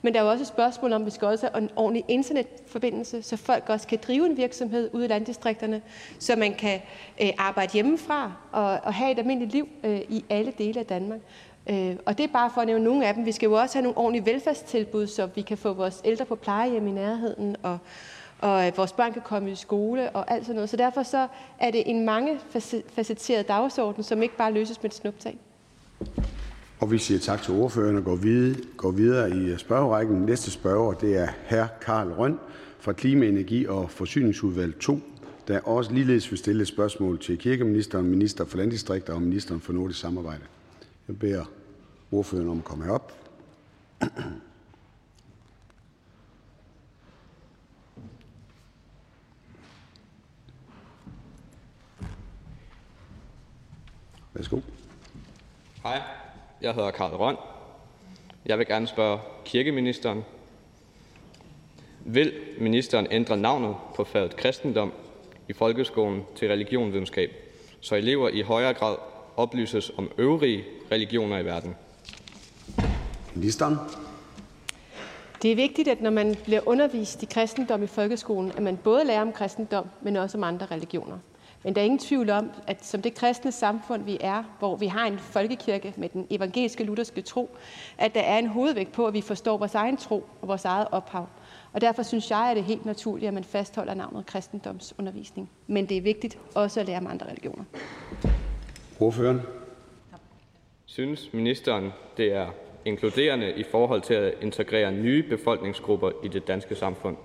[0.01, 2.05] Men der er jo også et spørgsmål om, at vi skal også have en ordentlig
[2.07, 5.81] internetforbindelse, så folk også kan drive en virksomhed ude i landdistrikterne,
[6.19, 6.79] så man kan
[7.21, 11.19] øh, arbejde hjemmefra og, og have et almindeligt liv øh, i alle dele af Danmark.
[11.69, 13.25] Øh, og det er bare for at nævne nogle af dem.
[13.25, 16.35] Vi skal jo også have nogle ordentlige velfærdstilbud, så vi kan få vores ældre på
[16.35, 17.77] plejehjem i nærheden, og,
[18.39, 20.69] og at vores børn kan komme i skole og alt sådan noget.
[20.69, 21.27] Så derfor så
[21.59, 22.39] er det en mange
[22.89, 25.37] facetteret dagsorden, som ikke bare løses med et snuptag.
[26.79, 30.15] Og vi siger tak til ordføreren og går videre, går videre i øh, spørgerækken.
[30.21, 31.65] Næste spørger det er hr.
[31.81, 32.39] Karl Røn
[32.79, 34.99] fra Klima-, Energi- og Forsyningsudvalg 2,
[35.47, 39.73] der også ligeledes vil stille et spørgsmål til kirkeministeren, minister for landdistrikter og ministeren for
[39.73, 40.43] nordisk samarbejde.
[41.07, 41.45] Jeg beder
[42.11, 43.13] ordføreren om at komme herop.
[54.37, 54.59] Værsgo.
[55.83, 56.01] Hej,
[56.61, 57.35] jeg hedder Karl Røn.
[58.45, 60.25] Jeg vil gerne spørge kirkeministeren.
[62.05, 64.93] Vil ministeren ændre navnet på faget kristendom
[65.49, 67.31] i folkeskolen til religionvidenskab,
[67.81, 68.95] så elever i højere grad
[69.37, 71.75] oplyses om øvrige religioner i verden?
[73.35, 73.75] Ministeren.
[75.41, 79.05] Det er vigtigt, at når man bliver undervist i kristendom i folkeskolen, at man både
[79.05, 81.17] lærer om kristendom, men også om andre religioner.
[81.63, 84.87] Men der er ingen tvivl om, at som det kristne samfund, vi er, hvor vi
[84.87, 87.57] har en folkekirke med den evangeliske lutherske tro,
[87.97, 90.87] at der er en hovedvægt på, at vi forstår vores egen tro og vores eget
[90.91, 91.27] ophav.
[91.73, 95.49] Og derfor synes jeg, at det er helt naturligt, at man fastholder navnet kristendomsundervisning.
[95.67, 97.63] Men det er vigtigt også at lære om andre religioner.
[98.99, 99.41] Ordføreren.
[100.85, 102.47] Synes ministeren, det er
[102.85, 107.17] inkluderende i forhold til at integrere nye befolkningsgrupper i det danske samfund?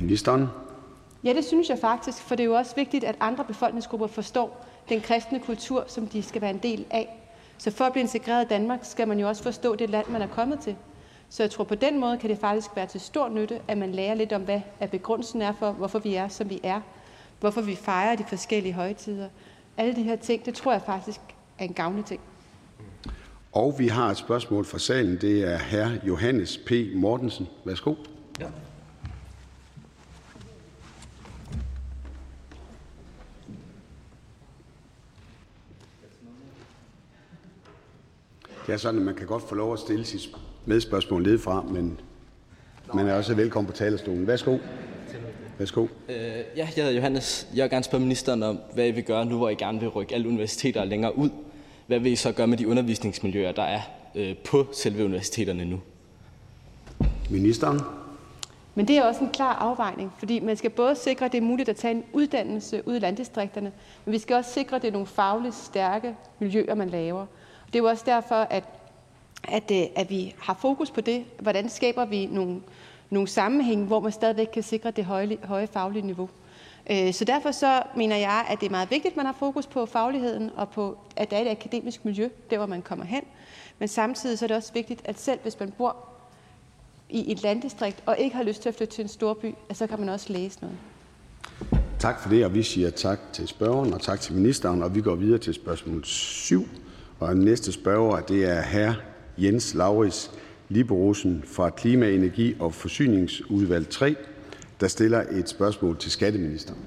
[0.00, 0.48] Ministeren.
[1.24, 4.66] Ja, det synes jeg faktisk, for det er jo også vigtigt, at andre befolkningsgrupper forstår
[4.88, 7.18] den kristne kultur, som de skal være en del af.
[7.58, 10.22] Så for at blive integreret i Danmark, skal man jo også forstå det land, man
[10.22, 10.76] er kommet til.
[11.28, 13.92] Så jeg tror, på den måde kan det faktisk være til stor nytte, at man
[13.92, 16.80] lærer lidt om, hvad begrundelsen er for, hvorfor vi er, som vi er.
[17.40, 19.28] Hvorfor vi fejrer de forskellige højtider.
[19.76, 21.20] Alle de her ting, det tror jeg faktisk
[21.58, 22.20] er en gavnlig ting.
[23.52, 25.20] Og vi har et spørgsmål fra salen.
[25.20, 26.06] Det er hr.
[26.06, 26.72] Johannes P.
[26.94, 27.48] Mortensen.
[27.64, 27.94] Værsgo.
[28.40, 28.46] Ja.
[38.66, 42.00] Det er sådan, at man kan godt få lov at stille sit medspørgsmål nedefra, men
[42.94, 44.26] man er også velkommen på talerstolen.
[44.26, 44.58] Værsgo.
[45.58, 45.86] Værsgo.
[46.08, 47.48] Øh, ja, jeg hedder Johannes.
[47.54, 49.88] Jeg vil gerne spørge ministeren om, hvad I vil gøre nu, hvor I gerne vil
[49.88, 51.30] rykke alle universiteter længere ud.
[51.86, 53.80] Hvad vil I så gøre med de undervisningsmiljøer, der er
[54.14, 55.80] øh, på selve universiteterne nu?
[57.30, 57.80] Ministeren.
[58.74, 61.42] Men det er også en klar afvejning, fordi man skal både sikre, at det er
[61.42, 63.72] muligt at tage en uddannelse ud i landdistrikterne,
[64.04, 67.26] men vi skal også sikre, at det er nogle fagligt stærke miljøer, man laver.
[67.72, 68.64] Det er jo også derfor, at,
[69.44, 71.24] at, øh, at vi har fokus på det.
[71.40, 72.60] Hvordan skaber vi nogle,
[73.10, 76.28] nogle sammenhænge, hvor man stadigvæk kan sikre det høje, høje faglige niveau.
[76.90, 79.66] Øh, så derfor så mener jeg, at det er meget vigtigt, at man har fokus
[79.66, 83.22] på fagligheden og på, at der er et akademisk miljø, der hvor man kommer hen.
[83.78, 85.96] Men samtidig så er det også vigtigt, at selv hvis man bor
[87.10, 90.00] i et landdistrikt og ikke har lyst til at flytte til en storby, så kan
[90.00, 90.76] man også læse noget.
[91.98, 95.00] Tak for det, og vi siger tak til spørgeren og tak til ministeren, og vi
[95.00, 96.68] går videre til spørgsmål 7.
[97.22, 98.92] Og næste spørger, det er hr.
[99.38, 100.30] Jens Lauris
[100.68, 104.16] Liberosen fra Klima-, Energi- og Forsyningsudvalg 3,
[104.80, 106.78] der stiller et spørgsmål til skatteministeren.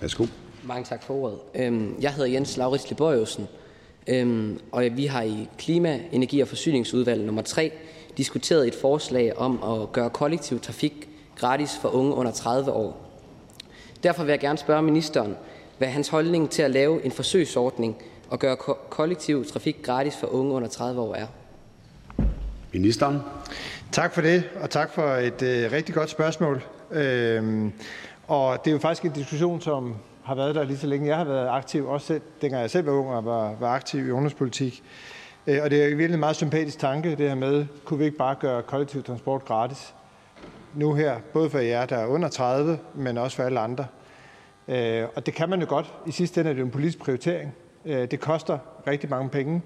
[0.00, 0.26] Værsgo.
[0.64, 1.38] Mange tak for ordet.
[1.54, 3.46] Øhm, jeg hedder Jens Lauritz Liboriusen,
[4.06, 7.72] øhm, og vi har i Klima-, Energi- og Forsyningsudvalg nummer 3
[8.16, 13.06] diskuteret et forslag om at gøre kollektiv trafik gratis for unge under 30 år.
[14.02, 15.36] Derfor vil jeg gerne spørge ministeren,
[15.78, 17.96] hvad hans holdning til at lave en forsøgsordning
[18.30, 18.56] og gøre
[18.90, 21.26] kollektiv trafik gratis for unge under 30 år er.
[22.72, 23.18] Ministeren.
[23.92, 26.62] Tak for det, og tak for et øh, rigtig godt spørgsmål.
[26.90, 27.72] Øhm,
[28.28, 31.16] og det er jo faktisk en diskussion, som har været der lige så længe jeg
[31.16, 34.10] har været aktiv, også selv, dengang jeg selv var ung og var, var aktiv i
[34.10, 34.82] ungdomspolitik.
[35.48, 38.04] Øh, og det er jo virkelig en meget sympatisk tanke, det her med, kunne vi
[38.04, 39.94] ikke bare gøre kollektiv transport gratis?
[40.74, 43.86] Nu her, både for jer, der er under 30, men også for alle andre.
[44.68, 45.94] Øh, og det kan man jo godt.
[46.06, 47.54] I sidste ende er det en politisk prioritering.
[47.84, 49.62] Øh, det koster rigtig mange penge.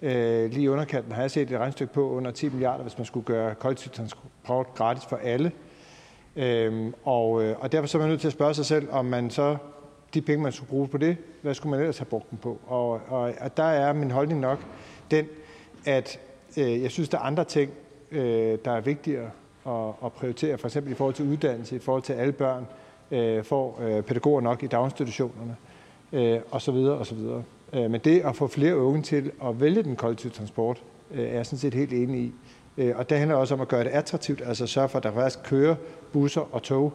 [0.00, 3.26] Lige i underkanten har jeg set et regnstykke på under 10 milliarder, hvis man skulle
[3.26, 5.52] gøre kollektiv transport gratis for alle.
[7.04, 9.56] Og, og derfor så er man nødt til at spørge sig selv, om man så
[10.14, 12.60] de penge, man skulle bruge på det, hvad skulle man ellers have brugt dem på?
[12.66, 14.58] Og, og, og der er min holdning nok,
[15.10, 15.26] den,
[15.84, 16.20] at
[16.56, 17.70] øh, jeg synes, der er andre ting,
[18.10, 19.30] øh, der er vigtigere
[19.66, 22.66] at, at prioritere, for eksempel i forhold til uddannelse, i forhold til alle børn
[23.10, 25.56] øh, får øh, pædagoger nok i daginstitutionerne
[26.12, 26.74] øh, osv.
[26.74, 27.18] osv.
[27.72, 31.32] Øh, men det at få flere unge til at vælge den kollektive transport, øh, er
[31.32, 32.32] jeg sådan set helt enig i.
[32.78, 35.12] Øh, og det handler også om at gøre det attraktivt, altså sørge for, at der
[35.12, 35.74] faktisk kører
[36.12, 36.92] busser og tog,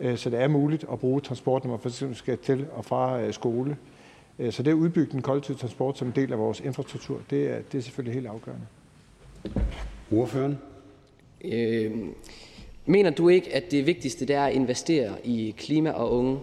[0.00, 2.84] øh, så det er muligt at bruge transport, når man for eksempel skal til og
[2.84, 3.76] fra øh, skole.
[4.38, 7.50] Øh, så det at udbygge den kollektive transport som en del af vores infrastruktur, det
[7.50, 8.66] er, det er selvfølgelig helt afgørende.
[10.12, 10.58] Ordføreren?
[11.44, 11.92] Øh,
[12.86, 16.38] mener du ikke, at det vigtigste det er at investere i klima og unge?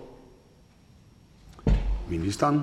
[2.09, 2.61] Ministeren?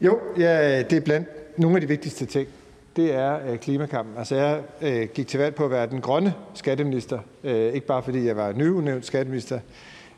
[0.00, 2.48] Jo, ja, det er blandt nogle af de vigtigste ting.
[2.96, 4.18] Det er øh, klimakampen.
[4.18, 8.02] Altså jeg øh, gik til valg på at være den grønne skatteminister, øh, ikke bare
[8.02, 9.60] fordi jeg var nyudnævnt skatteminister,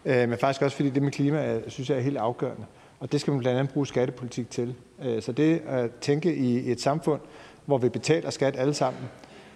[0.04, 2.64] øh, men faktisk også fordi det med klima, synes jeg er helt afgørende.
[3.02, 4.74] Og det skal man blandt andet bruge skattepolitik til.
[5.02, 7.20] Øh, så det at tænke i et samfund,
[7.66, 9.02] hvor vi betaler skat alle sammen,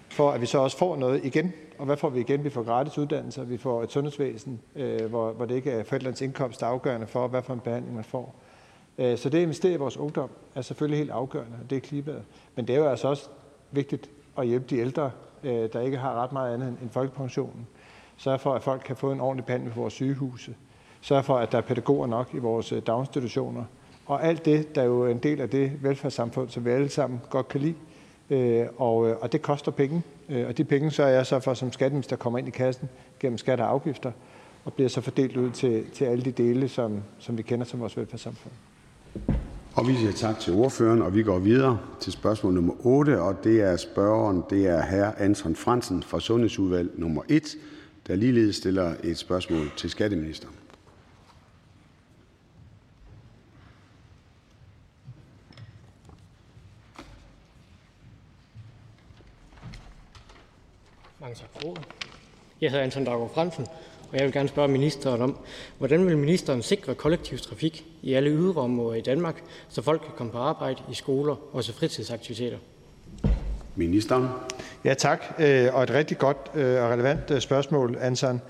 [0.09, 1.53] for at vi så også får noget igen.
[1.79, 2.45] Og hvad får vi igen?
[2.45, 6.21] Vi får gratis uddannelser, vi får et sundhedsvæsen, øh, hvor, hvor det ikke er forældrens
[6.21, 8.35] indkomst, der er afgørende for, hvad for en behandling man får.
[8.99, 11.81] Øh, så det at investere i vores ungdom er selvfølgelig helt afgørende, og det er
[11.81, 12.23] klimaet.
[12.55, 13.29] Men det er jo altså også
[13.71, 15.11] vigtigt at hjælpe de ældre,
[15.43, 17.67] der ikke har ret meget andet end folkepensionen.
[18.17, 20.55] Sørge for, at folk kan få en ordentlig behandling på vores sygehuse
[21.07, 23.65] sørge for, at der er pædagoger nok i vores øh, daginstitutioner.
[24.07, 27.21] Og alt det, der er jo en del af det velfærdssamfund, som vi alle sammen
[27.31, 27.75] godt kan lide.
[28.31, 30.03] Øh, og, øh, og det koster penge.
[30.29, 32.89] Øh, og de penge så er jeg så for, som skatteminister kommer ind i kassen
[33.21, 34.13] gennem skatter og afgifter,
[34.65, 37.81] og bliver så fordelt ud til, til alle de dele, som, som vi kender som
[37.81, 38.53] vores velfærdssamfund.
[39.75, 43.45] Og vi siger tak til ordføreren, og vi går videre til spørgsmål nummer 8, og
[43.45, 45.23] det er spørgeren, det er hr.
[45.23, 47.57] Anton Fransen fra Sundhedsudvalg nummer 1,
[48.07, 50.55] der ligeledes stiller et spørgsmål til skatteministeren.
[61.27, 61.85] Mange tak for ordet.
[62.61, 63.67] Jeg hedder Anton Daggaard Fransen,
[64.11, 65.39] og jeg vil gerne spørge ministeren om,
[65.79, 70.33] hvordan vil ministeren sikre kollektiv trafik i alle yderområder i Danmark, så folk kan komme
[70.33, 72.59] på arbejde, i skoler og til fritidsaktiviteter?
[73.77, 74.29] Ministeren.
[74.85, 75.25] Ja, tak.
[75.39, 78.41] Øh, og et rigtig godt øh, og relevant øh, spørgsmål, Anton.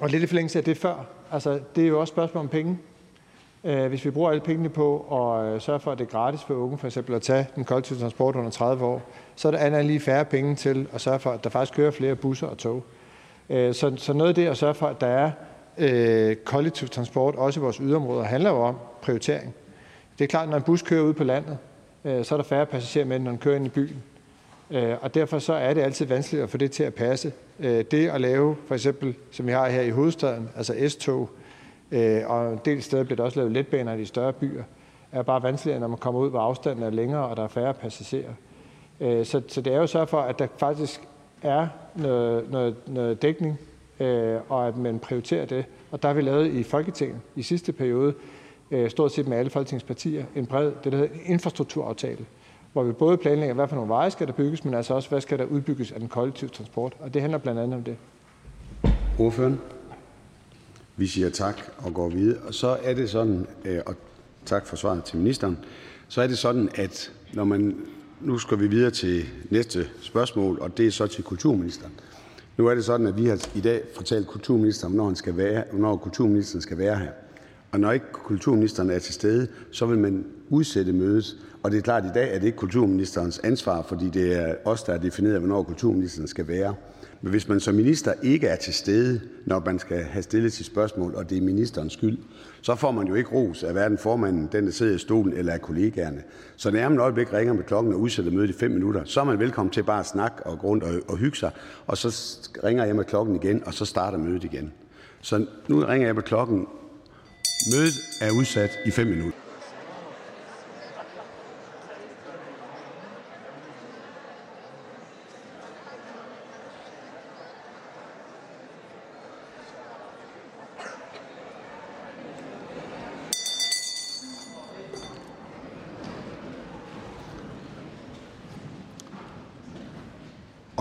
[0.00, 1.06] Og lidt i forlængelse af det før.
[1.32, 2.78] Altså, det er jo også et spørgsmål om penge.
[3.64, 6.40] Øh, hvis vi bruger alle pengene på at øh, sørge for, at det er gratis
[6.42, 9.02] for unge for eksempel at tage den kollektive transport under 30 år,
[9.36, 11.90] så er der andet lige færre penge til at sørge for, at der faktisk kører
[11.90, 12.84] flere busser og tog.
[13.50, 15.30] Øh, så, så noget af det at sørge for, at der er
[16.44, 19.54] kollektiv transport, også i vores yderområder, handler jo om prioritering.
[20.18, 21.58] Det er klart, at når en bus kører ud på landet,
[22.04, 24.02] så er der færre passagerer med, når den kører ind i byen.
[25.00, 27.32] Og derfor så er det altid vanskeligt at få det til at passe.
[27.60, 31.30] Det at lave, for eksempel, som vi har her i hovedstaden, altså S-tog,
[31.92, 34.62] øh, og en del steder bliver der også lavet letbaner i de større byer,
[35.12, 37.74] er bare vanskeligere, når man kommer ud, hvor afstanden er længere, og der er færre
[37.74, 38.32] passagerer.
[39.00, 41.00] Øh, så, så det er jo så for, at der faktisk
[41.42, 43.58] er noget, noget, noget dækning,
[44.00, 45.64] øh, og at man prioriterer det.
[45.90, 48.14] Og der har vi lavet i Folketinget i sidste periode,
[48.70, 52.24] øh, stort set med alle folketingspartier, en bred, det der hedder infrastrukturaftale,
[52.72, 55.20] hvor vi både planlægger, hvad for nogle veje skal der bygges, men altså også, hvad
[55.20, 56.92] skal der udbygges af den kollektive transport.
[57.00, 57.96] Og det handler blandt andet om det.
[59.18, 59.60] Ordføreren?
[61.00, 62.38] Vi siger tak og går videre.
[62.38, 63.94] Og så er det sådan, øh, og
[64.44, 65.58] tak for svaret til ministeren,
[66.08, 67.76] så er det sådan, at når man
[68.20, 71.92] nu skal vi videre til næste spørgsmål, og det er så til kulturministeren.
[72.56, 75.64] Nu er det sådan, at vi har i dag fortalt kulturministeren, hvornår, han skal være,
[75.70, 77.10] hvornår kulturministeren skal være her.
[77.72, 81.36] Og når ikke kulturministeren er til stede, så vil man udsætte mødet.
[81.62, 84.54] Og det er klart, at i dag er det ikke kulturministerens ansvar, fordi det er
[84.64, 86.74] os, der har defineret, hvornår kulturministeren skal være.
[87.22, 90.66] Men hvis man som minister ikke er til stede, når man skal have stillet sit
[90.66, 92.18] spørgsmål, og det er ministerens skyld,
[92.62, 95.52] så får man jo ikke ros af hverken formanden, den der sidder i stolen, eller
[95.52, 96.22] af kollegaerne.
[96.56, 99.24] Så når man øjeblik ringer med klokken og udsætter mødet i fem minutter, så er
[99.24, 101.50] man velkommen til bare at snakke og gå rundt og, og hygge sig,
[101.86, 104.72] og så ringer jeg med klokken igen, og så starter mødet igen.
[105.20, 106.66] Så nu ringer jeg med klokken.
[107.74, 109.39] Mødet er udsat i fem minutter.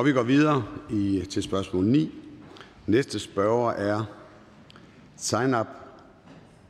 [0.03, 2.11] Vi går videre i, til spørgsmål 9.
[2.87, 4.03] Næste spørger er
[5.17, 5.67] Zainab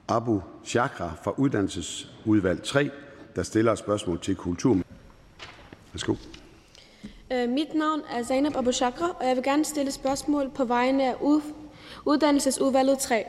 [0.08, 2.90] Abu Chakra fra Uddannelsesudvalg 3,
[3.36, 4.78] der stiller et spørgsmål til kultur.
[5.94, 6.16] Værsgo.
[7.32, 11.04] Øh, mit navn er Zainab Abu Chakra, og jeg vil gerne stille spørgsmål på vegne
[11.08, 11.16] af
[12.06, 13.26] Uddannelsesudvalget 3.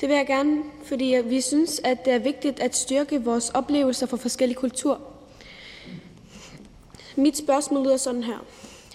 [0.00, 4.06] Det vil jeg gerne, fordi vi synes, at det er vigtigt at styrke vores oplevelser
[4.06, 4.98] for forskellige kulturer.
[7.16, 8.38] Mit spørgsmål lyder sådan her.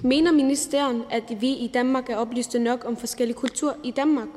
[0.06, 4.28] Mener ministeren, at vi i Danmark er oplyste nok om forskellige kulturer i Danmark?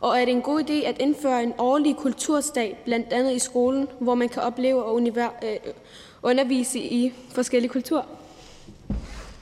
[0.00, 3.88] Og er det en god idé at indføre en årlig kultursdag, blandt andet i skolen,
[4.00, 5.56] hvor man kan opleve og øh,
[6.22, 8.02] undervise i forskellige kulturer?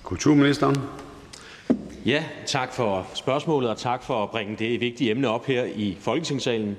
[0.03, 0.77] Kulturministeren.
[2.05, 5.97] Ja, tak for spørgsmålet, og tak for at bringe det vigtige emne op her i
[6.01, 6.77] Folketingssalen.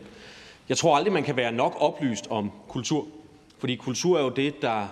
[0.69, 3.07] Jeg tror aldrig, man kan være nok oplyst om kultur,
[3.59, 4.87] fordi kultur er jo det, der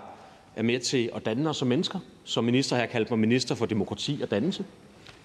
[0.56, 2.00] er med til at danne os som mennesker.
[2.26, 4.66] Som minister har jeg kaldt mig minister for demokrati og dannelse.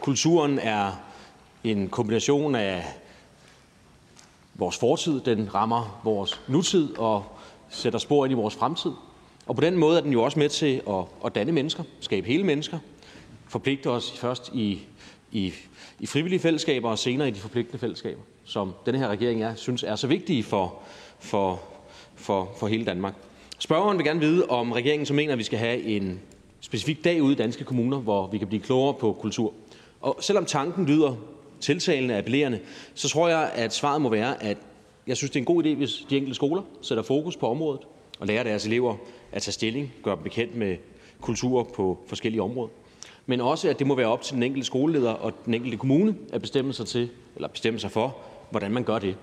[0.00, 0.92] Kulturen er
[1.64, 2.84] en kombination af
[4.54, 7.24] vores fortid, den rammer vores nutid og
[7.70, 8.90] sætter spor ind i vores fremtid.
[9.46, 12.26] Og på den måde er den jo også med til at, at danne mennesker, skabe
[12.26, 12.78] hele mennesker,
[13.48, 14.80] forpligte os først i,
[15.32, 15.52] i,
[16.00, 19.82] i frivillige fællesskaber og senere i de forpligtende fællesskaber, som den her regering er, synes
[19.82, 20.78] er så vigtige for,
[21.18, 21.60] for,
[22.14, 23.14] for, for hele Danmark.
[23.58, 26.20] Spørgeren vil gerne vide, om regeringen så mener, at vi skal have en
[26.60, 29.52] specifik dag ude i danske kommuner, hvor vi kan blive klogere på kultur.
[30.00, 31.14] Og selvom tanken lyder
[31.60, 32.60] tiltalende appellerende,
[32.94, 34.58] så tror jeg, at svaret må være, at
[35.06, 37.80] jeg synes, det er en god idé, hvis de enkelte skoler sætter fokus på området
[38.20, 38.96] og lærer deres elever
[39.32, 40.76] at tage stilling, gøre dem bekendt med
[41.20, 42.68] kultur på forskellige områder.
[43.26, 46.14] Men også, at det må være op til den enkelte skoleleder og den enkelte kommune
[46.32, 48.16] at bestemme sig til, eller bestemme sig for,
[48.50, 49.16] hvordan man gør det.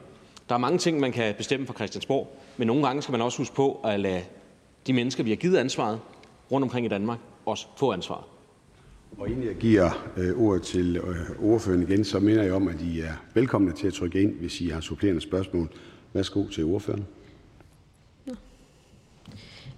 [0.49, 3.37] Der er mange ting, man kan bestemme fra Christiansborg, men nogle gange skal man også
[3.37, 4.21] huske på at lade
[4.87, 5.99] de mennesker, vi har givet ansvaret
[6.51, 8.23] rundt omkring i Danmark, også få ansvaret.
[9.17, 12.81] Og inden jeg giver øh, ordet til øh, ordføreren igen, så minder jeg om, at
[12.81, 15.69] I er velkomne til at trykke ind, hvis I har supplerende spørgsmål.
[16.13, 17.07] Værsgo til ordføreren.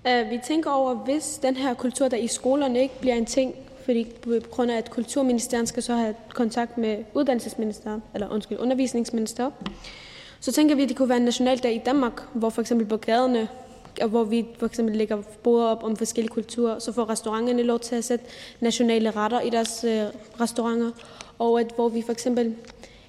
[0.05, 3.55] Uh, vi tænker over, hvis den her kultur, der i skolerne ikke bliver en ting,
[3.86, 9.51] fordi på grund af, at kulturministeren skal så have kontakt med uddannelsesministeren, eller undskyld, undervisningsminister,
[10.39, 12.97] så tænker vi, at det kunne være en nationaldag i Danmark, hvor for eksempel på
[12.97, 13.47] gaderne,
[14.01, 17.79] og hvor vi for eksempel lægger boder op om forskellige kulturer, så får restauranterne lov
[17.79, 18.25] til at sætte
[18.59, 20.03] nationale retter i deres øh,
[20.41, 20.91] restauranter,
[21.39, 22.55] og at hvor vi for eksempel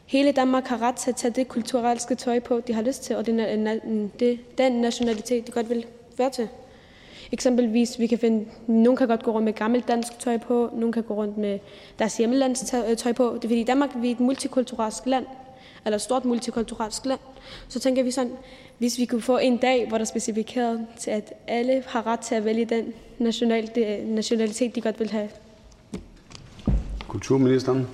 [0.06, 3.16] hele Danmark har ret til at tage det kulturelle tøj på, de har lyst til,
[3.16, 3.80] og det,
[4.20, 5.86] det, den nationalitet, de godt vil
[6.18, 6.48] være til.
[7.32, 10.92] Eksempelvis, vi kan finde, nogen kan godt gå rundt med gammelt dansk tøj på, nogen
[10.92, 11.58] kan gå rundt med
[11.98, 13.24] deres hjemmelands øh, tøj på.
[13.34, 15.26] Det er fordi i Danmark vi er et multikulturelt land,
[15.84, 17.20] eller et stort multikulturelt land.
[17.68, 18.32] Så tænker vi sådan,
[18.78, 22.20] hvis vi kunne få en dag, hvor der er specifikeret til, at alle har ret
[22.20, 25.28] til at vælge den national, det, nationalitet, de godt vil have.
[27.08, 27.88] Kulturministeren.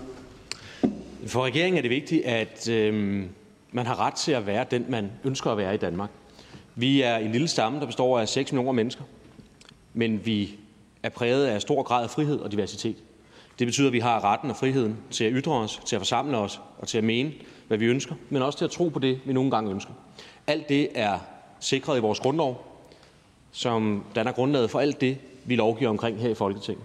[1.27, 3.25] For regeringen er det vigtigt, at øh,
[3.73, 6.11] man har ret til at være den, man ønsker at være i Danmark.
[6.75, 9.03] Vi er en lille stamme, der består af 6 millioner mennesker,
[9.95, 10.59] men vi
[11.03, 12.97] er præget af stor grad af frihed og diversitet.
[13.59, 16.37] Det betyder, at vi har retten og friheden til at ytre os, til at forsamle
[16.37, 17.33] os og til at mene,
[17.69, 19.93] hvad vi ønsker, men også til at tro på det, vi nogle gange ønsker.
[20.47, 21.19] Alt det er
[21.61, 22.67] sikret i vores grundlov,
[23.53, 26.85] som danner grundlaget for alt det, vi lovgiver omkring her i Folketinget.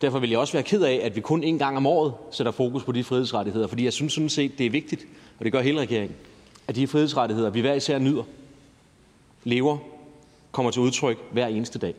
[0.00, 2.52] Derfor vil jeg også være ked af, at vi kun en gang om året sætter
[2.52, 5.06] fokus på de frihedsrettigheder, fordi jeg synes sådan set, det er vigtigt,
[5.38, 6.16] og det gør hele regeringen,
[6.68, 8.22] at de frihedsrettigheder, vi hver især nyder,
[9.44, 9.78] lever,
[10.52, 11.94] kommer til udtryk hver eneste dag.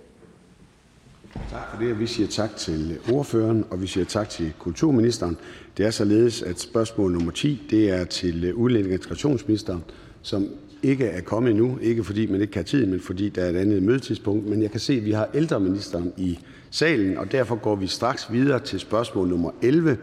[1.33, 1.99] Tak for det.
[1.99, 5.37] Vi siger tak til ordføreren, og vi siger tak til kulturministeren.
[5.77, 9.83] Det er således, at spørgsmål nummer 10 det er til udlænding- og integrationsministeren,
[10.21, 10.47] som
[10.83, 11.77] ikke er kommet endnu.
[11.81, 14.47] Ikke fordi man ikke kan have tid, men fordi der er et andet mødetidspunkt.
[14.47, 16.39] Men jeg kan se, at vi har ældreministeren i
[16.71, 19.97] salen, og derfor går vi straks videre til spørgsmål nummer 11.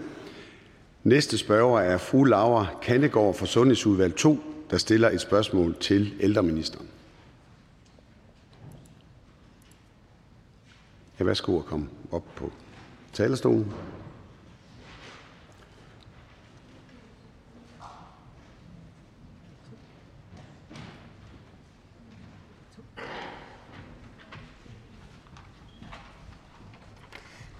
[1.05, 4.39] Næste spørger er fru Laura Kandegård fra Sundhedsudvalg 2,
[4.71, 6.87] der stiller et spørgsmål til ældreministeren.
[11.19, 12.53] Ja, værsgo at komme op på
[13.13, 13.73] talerstolen.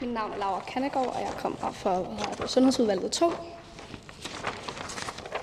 [0.01, 3.27] Mit navn er Laura Kannegård, og jeg kommer fra Sundhedsudvalget 2.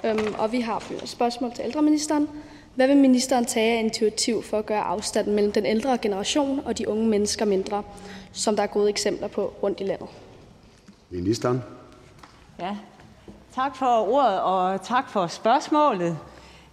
[0.03, 2.29] Øhm, og vi har et spørgsmål til ældreministeren.
[2.75, 6.77] Hvad vil ministeren tage af initiativ for at gøre afstanden mellem den ældre generation og
[6.77, 7.83] de unge mennesker mindre,
[8.31, 10.07] som der er gode eksempler på rundt i landet?
[11.09, 11.63] Ministeren.
[12.59, 12.77] Ja,
[13.55, 16.17] tak for ordet, og tak for spørgsmålet.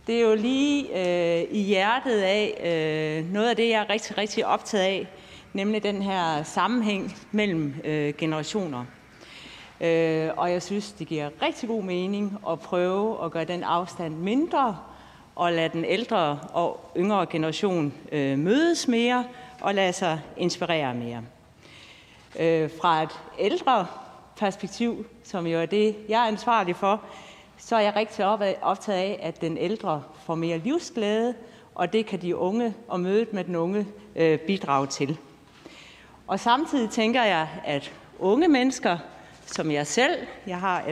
[0.06, 4.18] Det er jo lige øh, i hjertet af øh, noget af det, jeg er rigtig,
[4.18, 5.08] rigtig optaget af,
[5.52, 8.84] nemlig den her sammenhæng mellem øh, generationer.
[9.80, 14.14] Øh, og jeg synes, det giver rigtig god mening at prøve at gøre den afstand
[14.14, 14.76] mindre,
[15.38, 19.24] og lade den ældre og yngre generation øh, mødes mere
[19.61, 21.22] og lade sig inspirere mere.
[22.38, 23.87] Øh, fra et ældre
[24.37, 27.03] perspektiv, som jo er det, jeg er ansvarlig for,
[27.57, 28.24] så er jeg rigtig
[28.62, 31.35] optaget af, at den ældre får mere livsglæde,
[31.74, 35.18] og det kan de unge og mødet med den unge øh, bidrage til.
[36.27, 38.98] Og samtidig tænker jeg, at unge mennesker,
[39.46, 40.85] som jeg selv, jeg har,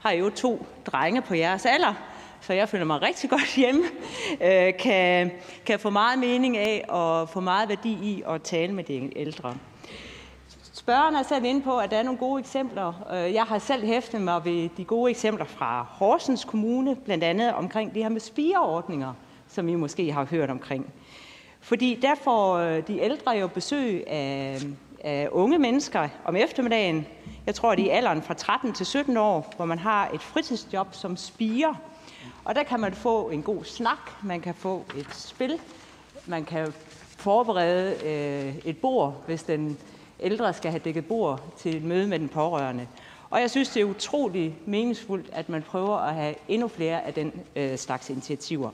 [0.00, 1.94] har jo to drenge på jeres alder,
[2.50, 3.82] så jeg føler mig rigtig godt hjemme,
[4.40, 5.30] øh, kan,
[5.66, 9.54] kan få meget mening af og få meget værdi i at tale med de ældre.
[10.72, 13.08] Spørgeren er selv inde på, at der er nogle gode eksempler.
[13.12, 17.54] Øh, jeg har selv hæftet mig ved de gode eksempler fra Horsens Kommune, blandt andet
[17.54, 19.12] omkring det her med spireordninger,
[19.48, 20.92] som I måske har hørt omkring.
[21.60, 24.58] Fordi der får øh, de ældre jo besøg af,
[25.04, 27.06] af unge mennesker om eftermiddagen.
[27.46, 30.22] Jeg tror, det er i alderen fra 13 til 17 år, hvor man har et
[30.22, 31.76] fritidsjob som spire.
[32.50, 35.60] Og der kan man få en god snak, man kan få et spil,
[36.26, 36.72] man kan
[37.16, 39.78] forberede øh, et bord, hvis den
[40.20, 42.86] ældre skal have dækket bord til et møde med den pårørende.
[43.30, 47.14] Og jeg synes, det er utrolig meningsfuldt, at man prøver at have endnu flere af
[47.14, 48.70] den øh, slags initiativer.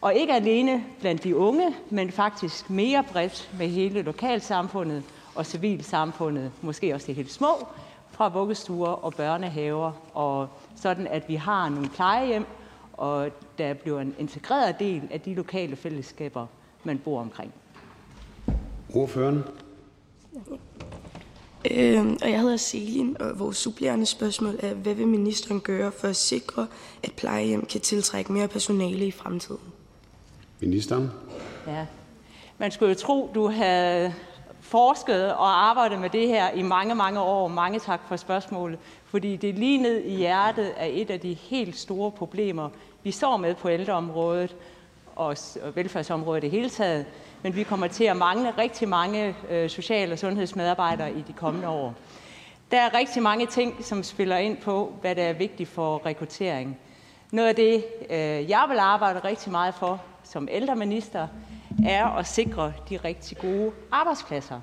[0.00, 5.02] Og ikke alene blandt de unge, men faktisk mere bredt med hele lokalsamfundet
[5.34, 7.68] og civilsamfundet, måske også det helt små,
[8.10, 12.46] fra vuggestuer og børnehaver, og sådan at vi har nogle plejehjem,
[12.92, 16.46] og der bliver en integreret del af de lokale fællesskaber,
[16.84, 17.52] man bor omkring.
[18.94, 19.44] Ordføreren.
[21.70, 26.08] Øh, og jeg hedder Selin, og vores supplerende spørgsmål er, hvad vil ministeren gøre for
[26.08, 26.66] at sikre,
[27.02, 29.60] at plejehjem kan tiltrække mere personale i fremtiden?
[30.60, 31.10] Ministeren.
[31.66, 31.86] Ja.
[32.58, 34.14] Man skulle jo tro, du havde
[34.72, 37.48] forsket og arbejdet med det her i mange, mange år.
[37.48, 41.34] Mange tak for spørgsmålet, fordi det er lige ned i hjertet af et af de
[41.34, 42.68] helt store problemer,
[43.02, 44.56] vi står med på ældreområdet
[45.16, 45.36] og
[45.74, 47.06] velfærdsområdet i det hele taget,
[47.42, 51.68] men vi kommer til at mangle rigtig mange øh, social- og sundhedsmedarbejdere i de kommende
[51.68, 51.94] år.
[52.70, 56.78] Der er rigtig mange ting, som spiller ind på, hvad der er vigtigt for rekruttering.
[57.32, 61.28] Noget af det, øh, jeg vil arbejde rigtig meget for som ældreminister,
[61.86, 64.60] er at sikre de rigtig gode arbejdspladser.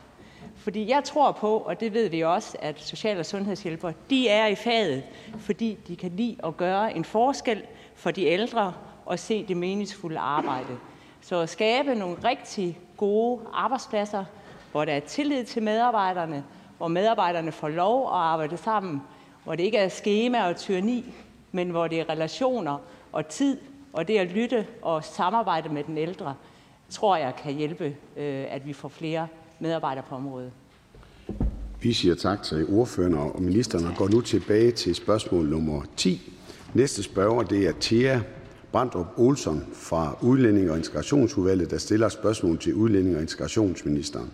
[0.56, 4.48] Fordi jeg tror på, og det ved vi også, at social- og sundhedshjælpere, de er
[4.48, 5.04] i faget,
[5.38, 7.64] fordi de kan lide at gøre en forskel
[7.96, 8.74] for de ældre
[9.06, 10.78] og se det meningsfulde arbejde.
[11.22, 14.26] Så at skabe nogle rigtig gode arbejdspladser,
[14.72, 16.44] hvor der er tillid til medarbejderne,
[16.78, 19.02] hvor medarbejderne får lov at arbejde sammen,
[19.44, 21.06] hvor det ikke er skema og tyranni,
[21.52, 22.78] men hvor det er relationer
[23.12, 23.58] og tid,
[23.94, 26.36] og det at lytte og samarbejde med den ældre,
[26.90, 27.86] tror jeg kan hjælpe,
[28.18, 29.28] øh, at vi får flere
[29.60, 30.52] medarbejdere på området.
[31.82, 36.32] Vi siger tak til ordføreren og ministeren og går nu tilbage til spørgsmål nummer 10.
[36.74, 38.20] Næste spørger det er Thea
[38.72, 44.32] Brandrup Olsen fra Udlænding- og Integrationsudvalget, der stiller spørgsmål til udlænding- og integrationsministeren.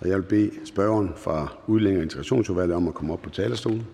[0.00, 3.86] Og jeg vil bede spørgeren fra Udlænding- og Integrationsudvalget om at komme op på talerstolen.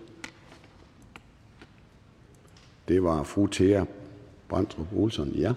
[2.87, 3.85] Det var fru Thea
[4.49, 5.29] Brandrup Olsen.
[5.29, 5.53] Ja.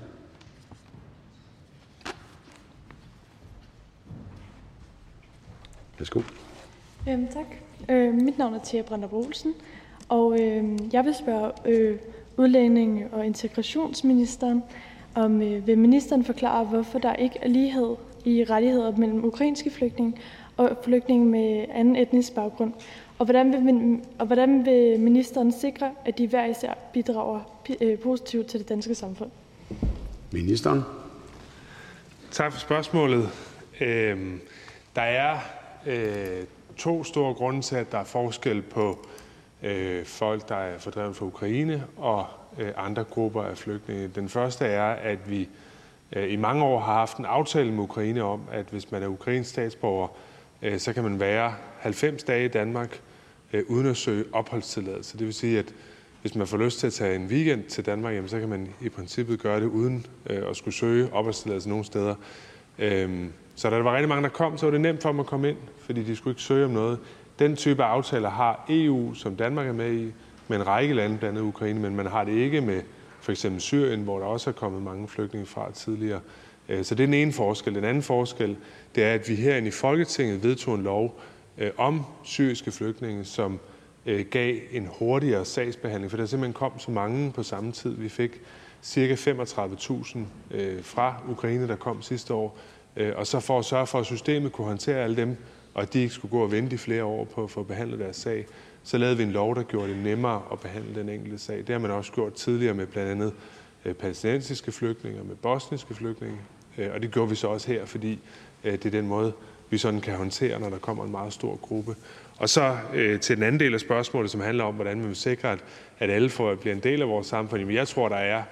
[5.98, 6.20] Værsgo.
[7.08, 7.46] Øhm, tak.
[7.88, 9.54] Øh, mit navn er Thea Brandrup Olsen,
[10.08, 11.98] og øh, jeg vil spørge øh,
[12.36, 14.62] udlænding- og integrationsministeren,
[15.14, 20.20] om øh, vil ministeren forklare, hvorfor der ikke er lighed i rettigheder mellem ukrainske flygtninge
[20.56, 22.72] og flygtninge med anden etnisk baggrund,
[23.18, 27.40] og hvordan vil, og hvordan vil ministeren sikre, at de hver især bidrager
[27.80, 29.30] øh, positivt til det danske samfund?
[30.32, 30.82] Ministeren.
[32.30, 33.28] Tak for spørgsmålet.
[33.80, 34.40] Øhm,
[34.96, 36.44] der er øh, Øh,
[36.76, 39.06] to store grunde til, at der er forskel på
[39.62, 42.26] øh, folk, der er fordrevet fra Ukraine, og
[42.58, 44.08] øh, andre grupper af flygtninge.
[44.08, 45.48] Den første er, at vi
[46.12, 49.06] øh, i mange år har haft en aftale med Ukraine om, at hvis man er
[49.06, 50.08] ukrainsk statsborger,
[50.62, 53.00] øh, så kan man være 90 dage i Danmark
[53.52, 55.18] øh, uden at søge opholdstilladelse.
[55.18, 55.74] Det vil sige, at
[56.20, 58.68] hvis man får lyst til at tage en weekend til Danmark, jamen, så kan man
[58.80, 62.14] i princippet gøre det uden øh, at skulle søge opholdstilladelse nogen steder.
[62.78, 65.20] Øhm, så da der var rigtig mange, der kom, så var det nemt for dem
[65.20, 66.98] at komme ind, fordi de skulle ikke søge om noget.
[67.38, 70.12] Den type aftaler har EU, som Danmark er med i,
[70.48, 72.82] med en række lande, blandt andet Ukraine, men man har det ikke med
[73.20, 76.20] for eksempel Syrien, hvor der også er kommet mange flygtninge fra tidligere.
[76.68, 77.74] Øh, så det er den ene forskel.
[77.74, 78.56] Den anden forskel,
[78.94, 81.20] det er, at vi herinde i Folketinget vedtog en lov
[81.58, 83.58] øh, om syriske flygtninge, som
[84.06, 87.90] øh, gav en hurtigere sagsbehandling, for der simpelthen kom så mange på samme tid.
[87.90, 88.40] Vi fik
[88.82, 90.18] cirka 35.000
[90.82, 92.58] fra Ukraine, der kom sidste år,
[92.98, 95.36] Øh, og så for at sørge for, at systemet kunne håndtere alle dem,
[95.74, 97.98] og at de ikke skulle gå og vente i flere år på at få behandlet
[97.98, 98.46] deres sag,
[98.84, 101.56] så lavede vi en lov, der gjorde det nemmere at behandle den enkelte sag.
[101.58, 103.32] Det har man også gjort tidligere med blandt andet
[103.84, 106.36] øh, palæstinensiske flygtninge og med bosniske flygtninge,
[106.78, 108.18] øh, og det gjorde vi så også her, fordi
[108.64, 109.32] det er den måde,
[109.70, 111.96] vi sådan kan håndtere, når der kommer en meget stor gruppe.
[112.38, 115.16] Og så øh, til den anden del af spørgsmålet, som handler om, hvordan vi vil
[115.16, 115.58] sikre, at,
[115.98, 117.60] at alle får bliver en del af vores samfund.
[117.60, 118.42] Jamen, jeg tror, der er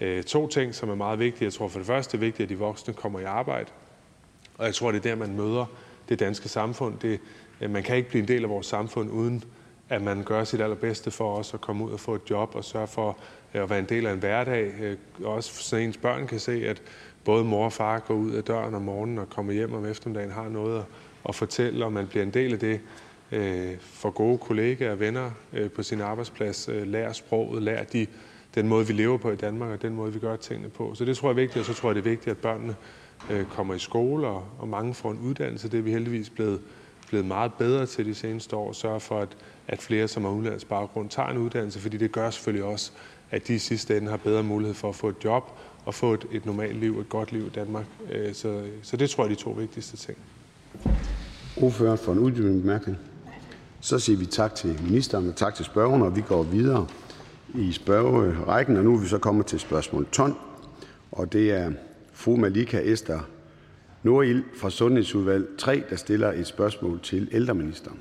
[0.00, 1.44] øh, to ting, som er meget vigtige.
[1.44, 3.70] Jeg tror for det første, det er vigtigt, at de voksne kommer i arbejde.
[4.58, 5.66] Og jeg tror, det er der, man møder
[6.08, 6.98] det danske samfund.
[6.98, 7.20] Det,
[7.60, 9.44] øh, man kan ikke blive en del af vores samfund, uden
[9.88, 12.64] at man gør sit allerbedste for os at komme ud og få et job og
[12.64, 13.18] sørge for
[13.54, 14.72] øh, at være en del af en hverdag.
[14.80, 16.82] Øh, også så ens børn kan se, at
[17.24, 20.30] både mor og far går ud af døren om morgenen og kommer hjem om eftermiddagen,
[20.30, 20.84] har noget
[21.28, 22.80] at, fortælle, og man bliver en del af det,
[23.80, 25.30] for gode kollegaer og venner
[25.74, 28.06] på sin arbejdsplads, lærer sproget, lærer de,
[28.54, 30.94] den måde, vi lever på i Danmark, og den måde, vi gør tingene på.
[30.94, 32.76] Så det tror jeg er vigtigt, og så tror jeg, det er vigtigt, at børnene
[33.30, 35.68] Øh, kommer i skole, og, og mange får en uddannelse.
[35.68, 36.60] Det er vi heldigvis blevet,
[37.08, 39.36] blevet meget bedre til de seneste år, sørge for, at,
[39.68, 42.92] at flere, som har udenlandsk baggrund, tager en uddannelse, fordi det gør selvfølgelig også,
[43.30, 45.50] at de i sidste ende har bedre mulighed for at få et job,
[45.84, 47.84] og få et, et normalt liv, et godt liv i Danmark.
[48.12, 50.18] Øh, så, så det tror jeg er de to vigtigste ting.
[51.56, 52.98] Ordfører for en uddybende bemærkning.
[53.80, 56.86] Så siger vi tak til ministeren og tak til spørgerne, og vi går videre
[57.54, 60.34] i spørgerækken, og nu er vi så kommet til spørgsmål 12,
[61.12, 61.72] og det er
[62.26, 63.20] Malika Esther
[64.02, 68.00] Nordil fra Sundhedsudvalg 3, der stiller et spørgsmål til ældreministeren.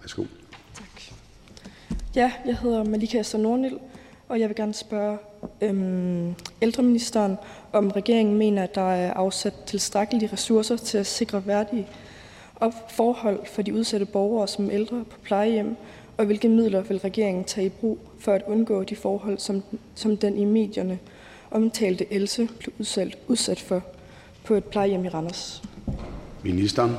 [0.00, 0.24] Værsgo.
[2.14, 3.78] Ja, jeg hedder Malika Esther Nordil,
[4.28, 5.18] og jeg vil gerne spørge
[5.60, 7.36] øhm, ældreministeren,
[7.72, 11.88] om regeringen mener, at der er afsat tilstrækkelige ressourcer til at sikre værdige
[12.88, 15.76] forhold for de udsatte borgere som ældre på plejehjem,
[16.16, 19.62] og hvilke midler vil regeringen tage i brug for at undgå de forhold, som,
[19.94, 20.98] som den i medierne
[21.50, 23.82] omtalte Else blev udsat, udsat for
[24.44, 25.62] på et plejehjem i Randers?
[26.42, 26.96] Ministeren.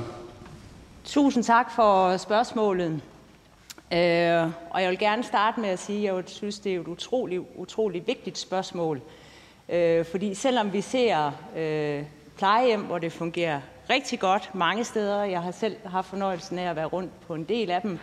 [1.03, 3.01] Tusind tak for spørgsmålet.
[3.93, 6.87] Øh, og jeg vil gerne starte med at sige, at jeg synes, det er et
[6.87, 9.01] utroligt, utroligt vigtigt spørgsmål.
[9.69, 12.03] Øh, fordi selvom vi ser øh,
[12.37, 16.75] plejehjem, hvor det fungerer rigtig godt mange steder, jeg har selv haft fornøjelsen af at
[16.75, 17.99] være rundt på en del af dem,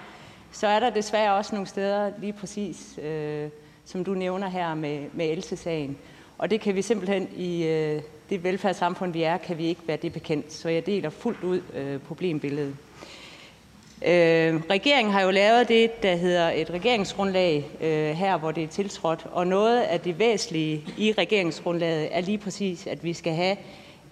[0.52, 3.48] så er der desværre også nogle steder, lige præcis øh,
[3.84, 5.98] som du nævner her med, med Else-sagen.
[6.38, 9.96] Og det kan vi simpelthen i øh, det velfærdssamfund, vi er, kan vi ikke være
[9.96, 10.52] det bekendt.
[10.52, 12.76] Så jeg deler fuldt ud øh, problembilledet.
[14.02, 18.68] Øh, regeringen har jo lavet det, der hedder et regeringsgrundlag øh, her, hvor det er
[18.68, 19.26] tiltrådt.
[19.32, 23.56] Og noget af det væsentlige i regeringsgrundlaget er lige præcis, at vi skal have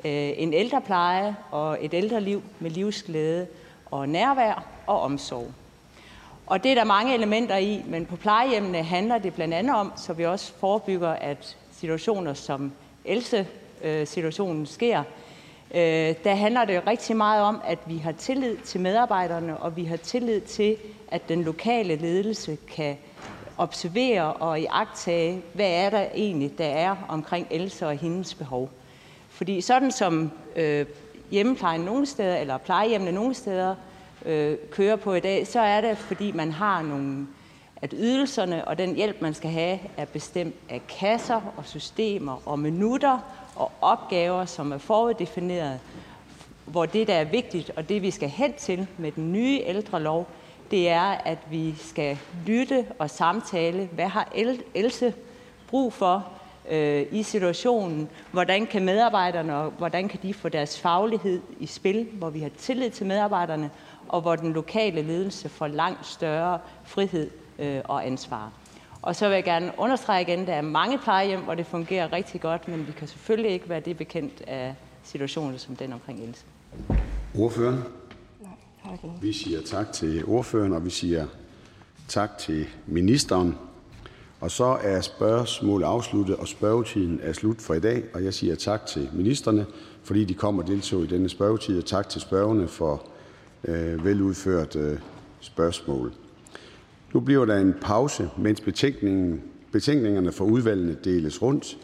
[0.05, 3.47] øh, en ældrepleje og et ældreliv med livsglæde
[3.91, 5.47] og nærvær og omsorg.
[6.47, 9.93] Og det er der mange elementer i, men på plejehjemmene handler det blandt andet om,
[9.97, 12.71] så vi også forebygger, at situationer som øh,
[13.09, 15.03] Else-situationen sker,
[15.75, 19.85] Øh, der handler det rigtig meget om, at vi har tillid til medarbejderne, og vi
[19.85, 20.77] har tillid til,
[21.09, 22.97] at den lokale ledelse kan
[23.59, 28.71] observere og iagtage, hvad er der egentlig, der er omkring Else og hendes behov.
[29.29, 30.87] Fordi sådan som øh,
[31.31, 33.75] hjemmeplejen nogle steder, eller plejehjemmene nogle steder,
[34.27, 37.27] øh, kører på i dag, så er det, fordi man har nogle,
[37.83, 42.59] at ydelserne og den hjælp, man skal have, er bestemt af kasser og systemer og
[42.59, 43.19] minutter
[43.59, 45.81] og opgaver, som er foruddefineret,
[46.65, 50.29] hvor det, der er vigtigt, og det vi skal hen til med den nye ældrelov,
[50.71, 53.89] det er, at vi skal lytte og samtale.
[53.93, 54.29] Hvad har
[54.75, 55.15] Else
[55.69, 56.29] brug for
[56.71, 58.09] øh, i situationen?
[58.33, 62.51] Hvordan kan medarbejderne, og hvordan kan de få deres faglighed i spil, hvor vi har
[62.59, 63.71] tillid til medarbejderne,
[64.09, 68.53] og hvor den lokale ledelse får langt større frihed øh, og ansvar.
[69.03, 72.13] Og så vil jeg gerne understrege igen, at der er mange plejehjem, hvor det fungerer
[72.13, 76.21] rigtig godt, men vi kan selvfølgelig ikke være det bekendt af situationer som den omkring
[76.21, 76.45] Else.
[77.35, 77.83] Ordføreren?
[79.21, 81.27] Vi siger tak til ordføreren, og vi siger
[82.09, 83.59] tak til ministeren.
[84.41, 88.05] Og så er spørgsmålet afsluttet, og spørgetiden er slut for i dag.
[88.15, 89.67] Og jeg siger tak til ministerne,
[90.03, 93.03] fordi de kom og deltog i denne spørgetid, og tak til spørgerne for
[93.65, 94.99] øh, veludført øh,
[95.41, 96.13] spørgsmål.
[97.15, 101.79] Nu bliver der en pause, mens betænkningerne for udvalgene deles rundt.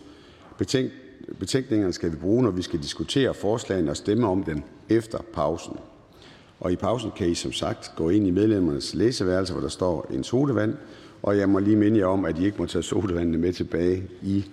[1.38, 5.76] Betænkningerne skal vi bruge, når vi skal diskutere forslagene og stemme om dem efter pausen.
[6.60, 10.06] Og i pausen kan I som sagt gå ind i medlemmernes læseværelse, hvor der står
[10.10, 10.74] en sodavand,
[11.22, 14.02] og jeg må lige minde jer om, at I ikke må tage sodavandene med tilbage
[14.22, 14.44] i,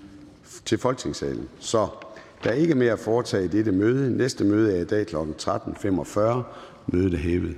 [0.65, 1.49] til Folketingssalen.
[1.59, 1.87] Så
[2.43, 4.17] der er ikke mere at foretage i dette møde.
[4.17, 5.15] Næste møde er i dag kl.
[5.15, 6.19] 13.45.
[6.87, 7.55] Mødet er hævet.